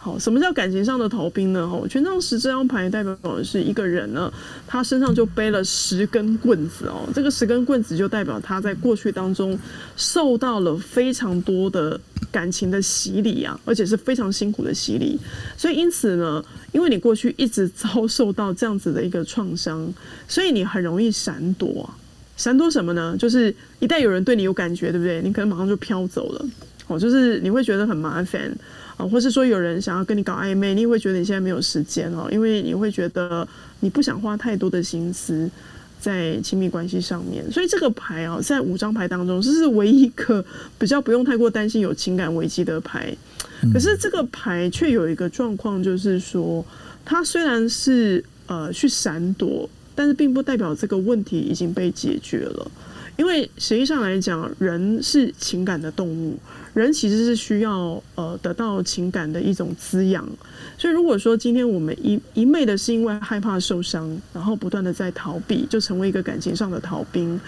[0.00, 1.60] 好，什么叫感情上的逃兵呢？
[1.60, 4.32] 哦，权杖十这张牌代表的是一个人呢，
[4.64, 9.58] 他身上就背了十根棍子哦，这个十根棍子就代表他在过去当中
[9.96, 15.18] 受到了非常多的感情的洗礼啊，而且是非常辛苦的洗礼。
[15.56, 19.92] 所以因此呢，因为你过去一直遭受到这样子的一个创伤，
[20.28, 21.98] 所以你很容易闪躲啊。
[22.36, 23.16] 闪躲什么呢？
[23.18, 25.20] 就是一旦有人对你有感觉，对不对？
[25.22, 26.46] 你可能马上就飘走了。
[26.86, 28.56] 哦，就是你会觉得很麻烦
[28.98, 33.46] 啊，或是说有人想要跟你搞暧昧，你也会觉得你现在没有时间哦，因为你会觉得
[33.80, 35.48] 你不想花太多的心思
[36.00, 37.50] 在亲密关系上面。
[37.50, 40.44] 所以这个牌啊，在五张牌当中，这是唯一一个
[40.78, 43.16] 比较不用太过担心有情感危机的牌。
[43.72, 46.64] 可是这个牌却有一个状况，就是说，
[47.04, 52.70] 它虽然是呃去闪躲，但是并不代表这个问题已经被解决了。
[53.18, 56.38] 因为实际上来讲，人是情感的动物，
[56.72, 60.24] 人其实是需要呃得到情感的一种滋养。
[60.78, 67.38] 所以如果说今天我们一一昧的是因为害怕受伤，然后不断的在逃避，就成为一个感情上的逃兵，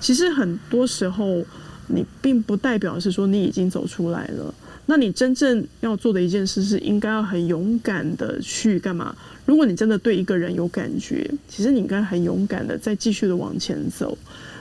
[0.00, 1.44] 其实很多时候
[1.86, 4.52] 你并不代表是说你已经走出来了。
[4.86, 9.14] 那你真正要做的一件事是，应该要很勇敢的去干嘛？
[9.46, 14.18] 如果你真的对一个人有感觉，其实你应该很勇敢的再继续的往前走。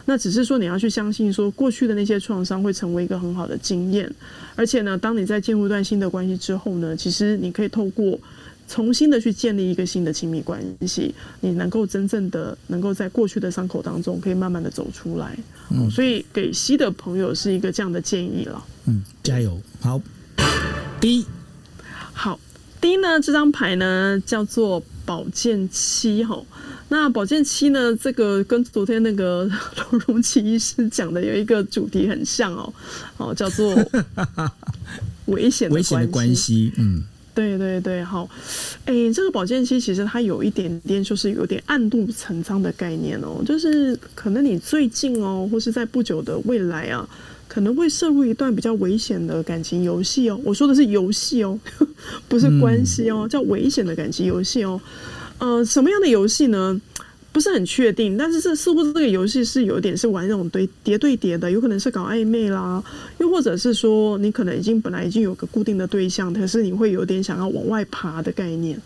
[0.09, 4.11] 那只是说你要去相信，说过去的那些创伤会成为一个很好的经验，
[4.55, 8.19] 而且呢，当你在进入一段新的关系之后呢，其实你可以透过
[8.67, 15.37] 重新的去建立一个新的亲密关系，你能够真正的能够在过去的伤口当中，可以慢慢的走出来。
[15.69, 18.65] 嗯，所以给西的朋友是一个这样的建议了。
[18.87, 20.01] 嗯，加油，好
[20.99, 21.25] 第一
[22.13, 22.39] 好，
[22.81, 26.39] 第一呢，这张牌呢叫做宝剑七哈。
[26.89, 29.49] 那保健期呢，这个跟昨天那个
[29.89, 32.71] 罗荣奇医师讲的有一个主题很像哦，
[33.17, 33.75] 哦，叫做
[35.25, 37.01] 危险的危险的关系，嗯，
[37.33, 38.29] 对对对，好，
[38.85, 47.09] 哎，这个保健期其实它有一点点就是有点暗度陈仓的概念哦，就是可能你最近哦，或是在不久的未来啊，
[47.49, 50.39] 可能会涉入一段比较危险的感情游戏哦。
[50.45, 51.59] 我说的是游戏哦，
[52.29, 54.79] 不是关系哦，叫危险的感情游戏哦。
[55.39, 56.79] 呃，什么样的游戏呢？
[57.31, 62.83] 不是很确定，但是这似乎这个游戏是有点是玩那种对叠对叠的，有可能是搞暧昧啦，
[63.19, 68.81] 又或者是说你可能已经本来已经有个固定的对象，可是你会有点想要往外爬的概念，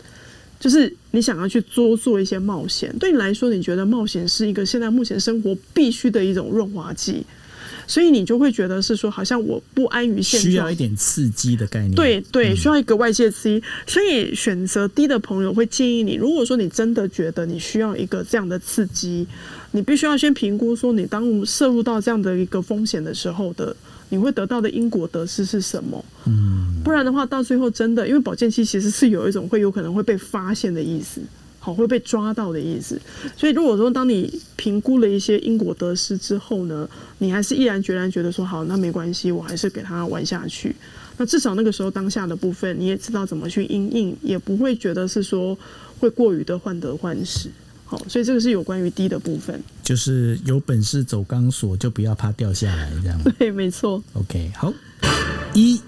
[0.60, 2.94] 就是你想要去多做一些冒险。
[2.98, 7.24] 对你来说，你觉得冒险是一个现在目前生活必须的一种润滑剂。
[7.86, 11.94] 所以你就会觉得是说，好像我不安于现状，需要一点刺激的概念。
[11.94, 13.62] 对对，需要一个外界刺激。
[13.86, 19.26] 所以选择低的朋友会建议你，如果说你真的觉得你需要一个这样的刺激，
[19.72, 23.74] 你必须要先评估说，你当摄入到这样的一个风险的时候的，
[24.08, 26.04] 你会得到的因果得失是什么？
[26.26, 31.20] 嗯，不然的话，到最后真的，因为保健期其实是有一种会有可能会被发现的意思。
[31.64, 33.00] 好会被抓到的意思，
[33.34, 36.86] 所以如果说当你评估了一些因果得失之后呢，
[37.16, 40.76] 你还是毅然决然觉得说好，那没关系，我还是给他玩下去。
[41.16, 45.58] 那至少那个时候当下的部分，你也知道怎么去应应，也不会觉得是说
[45.98, 47.48] 会过于的患得患失。
[47.86, 49.58] 好，所以这个是有关于低的部分。
[49.82, 53.18] 就是有本事走钢索，就不要怕掉下来，这样。
[53.38, 54.04] 对，没错。
[54.12, 54.70] OK，好，
[55.54, 55.80] 一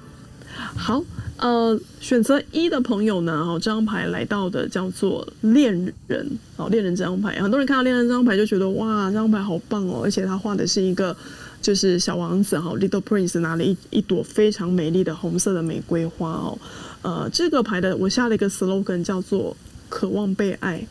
[0.74, 1.04] 好，
[1.38, 5.72] 呃，选择一的朋友呢，哦，这张牌来到的叫做恋
[6.06, 6.26] 人，
[6.56, 11.16] 哦，恋人这张牌，很多人看到恋人这张牌就觉得哇，这张牌好棒哦，而且他画的是一个
[11.60, 16.58] 就是小王子哈，Little Prince 拿了一一朵非常美丽的红色的玫瑰花哦，
[17.02, 19.56] 呃，这个牌的我下了一个 slogan 叫做
[19.88, 20.86] 渴望被爱。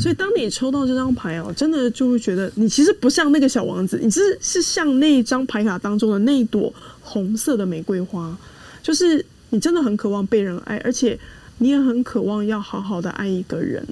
[0.00, 8.36] 所以，当你抽到这张牌哦，真的就会觉得你其实不像那个小王子，你是是像那一张牌卡当中的那一朵红色的玫瑰花，
[8.82, 11.18] 就是你真的很渴望被人爱，而且
[11.58, 13.84] 你也很渴望要好好的爱一个人。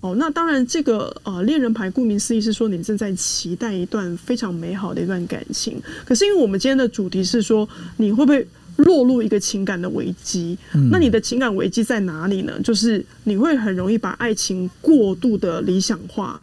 [0.00, 5.82] 哦，那当然，这个呃恋人牌，顾名思义是说你正在期待一段非常美好的一段感情。
[6.04, 8.46] 可是因为我们今天的主题是说，你会不会
[8.76, 10.56] 落入一个情感的危机？
[10.72, 12.52] 嗯那你的情感危机在哪里呢？
[12.62, 16.40] 就是你会很容易把爱情过度的理想化、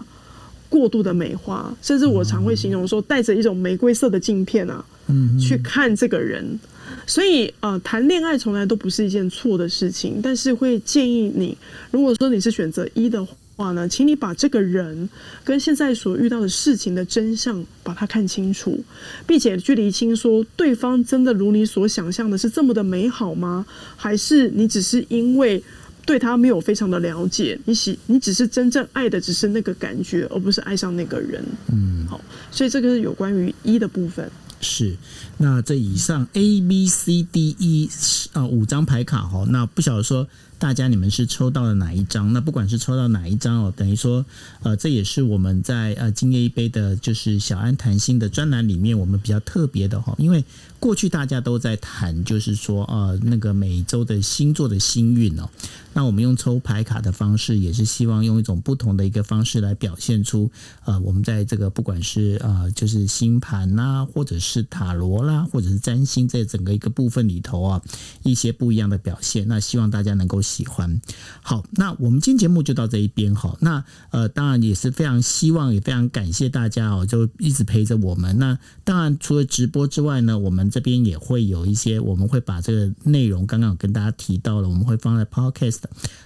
[0.67, 6.59] 过度的美化，甚至我常会形容说，带着一种玫瑰色的镜片啊，嗯，去看这个人。
[7.05, 11.57] 所以呃，谈恋爱从来都不是一件错的事情，但是会建议你，
[11.91, 13.35] 如果说你是选择一的话。
[13.57, 15.09] 呢，请你把这个人
[15.41, 18.77] 跟现在所遇到的事情的真相把它看清楚，
[19.25, 23.65] 并且去厘清说对方真的如你所想象的是这么的美好吗？
[23.95, 25.63] 还是你只是因为
[26.05, 31.41] 对他没有非常的了解，你喜你只是真正爱的只是那个感觉，而不是爱上那个人。
[31.71, 32.19] 嗯，好，
[32.51, 34.29] 所以这个是有关于一的部分。
[34.61, 34.97] 是，
[35.37, 37.89] 那这以上 A B C D E
[38.33, 40.27] 啊五张牌卡哈，那不晓得说。
[40.57, 42.31] 大家，你们是抽到了哪一张？
[42.31, 44.25] 那不管是抽到哪一张哦，等于说，
[44.63, 50.45] 呃，这也是我们在呃今夜一杯的，就是小安谈心的专栏里面，我们比较特别的哈，因为
[50.79, 55.49] 过去大家都在谈，就是说，呃，那个每周的星座的星运哦，
[55.93, 60.49] 那我们用抽牌卡的方式，也是希望用一种不同的一个方式来表现出，
[60.85, 67.81] 呃，我们在这个不管是呃，就是星盘啦，或者是塔罗啦，或者是占星这整个一个部分里头啊，
[68.23, 69.45] 一些不一样的表现。
[69.49, 70.41] 那希望大家能够。
[70.45, 71.01] 喜欢，
[71.41, 73.57] 好，那我们今天节目就到这一边哈。
[73.61, 78.37] 那呃，当然也是非常希望，也非常感谢大家哦，就一直陪着我们。
[78.37, 85.81] 那当然除了直播之外呢，我们这边也会有一些，我们会把这个内容刚刚有跟大家提到了，我们会放在 Podcast，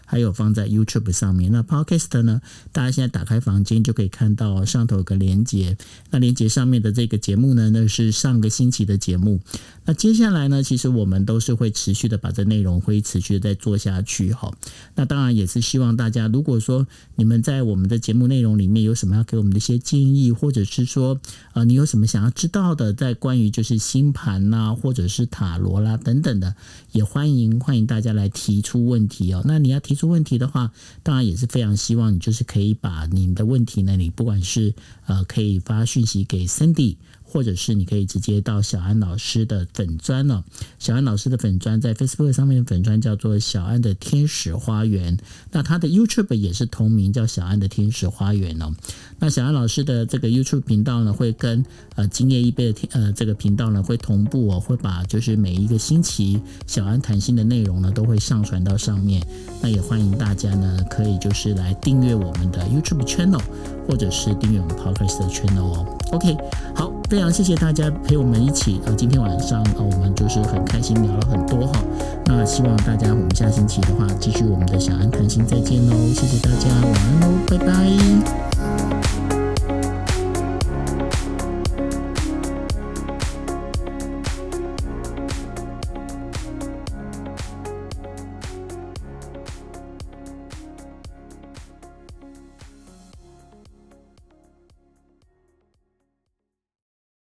[0.09, 1.51] 还有放在 YouTube 上面。
[1.51, 2.41] 那 Podcast 呢，
[2.71, 5.77] 大家现在打开房间就可以看到上头有个连接，
[6.09, 9.39] 那连接上面的这个节目呢，那是上个星期的节目。
[9.85, 14.51] 那接下来呢，其实我们都是会持续的把这内容会持续的再做下去哈。
[14.95, 21.19] 那当然也是希望大家，如果说你们在我们的节目内容里面有什么要给我们的一些建议，或者是说
[21.53, 26.55] 呃你有什么想要知道的，在关于就是星盘呐，或者是塔罗啦等等的，
[26.93, 29.43] 也欢迎欢迎大家来提出问题哦。
[29.45, 30.71] 那你要提出问题的话，
[31.03, 34.73] 当然也是非常希望你就是可以把你的问题呢，你不管是
[35.05, 36.95] 呃可以发讯息给 Cindy。
[37.31, 40.43] 或者是你可以直接到小安老师的粉砖哦，
[40.79, 45.15] 小安老师的粉砖在 Facebook 上面粉砖叫做小安的天使花园，
[45.51, 48.73] 那他的 YouTube 也是同名叫小安的天使花园哦。
[49.19, 51.63] 那小安老师的这个 YouTube 频道呢，会跟
[51.95, 59.21] 呃今夜一杯的呃这个频道呢会同步哦，会把就是每一个星期小安谈心的内容呢都会上传到上面。
[59.61, 63.41] 那也欢迎大家呢可以就是来订阅我们的 YouTube channel，
[63.87, 65.97] 或者是订阅我们 Podcast 的 channel 哦。
[66.11, 66.37] OK，
[66.75, 66.91] 好。
[67.09, 71.83] 非常谢谢大家陪我们一起，呃，今天晚上呃，我们就是很开心聊了很多哈。
[72.27, 75.95] 那希望大家我们下星期的话，继续我们的小安谈心，再见喽！
[76.13, 78.78] 谢谢大家，晚安喽，拜拜。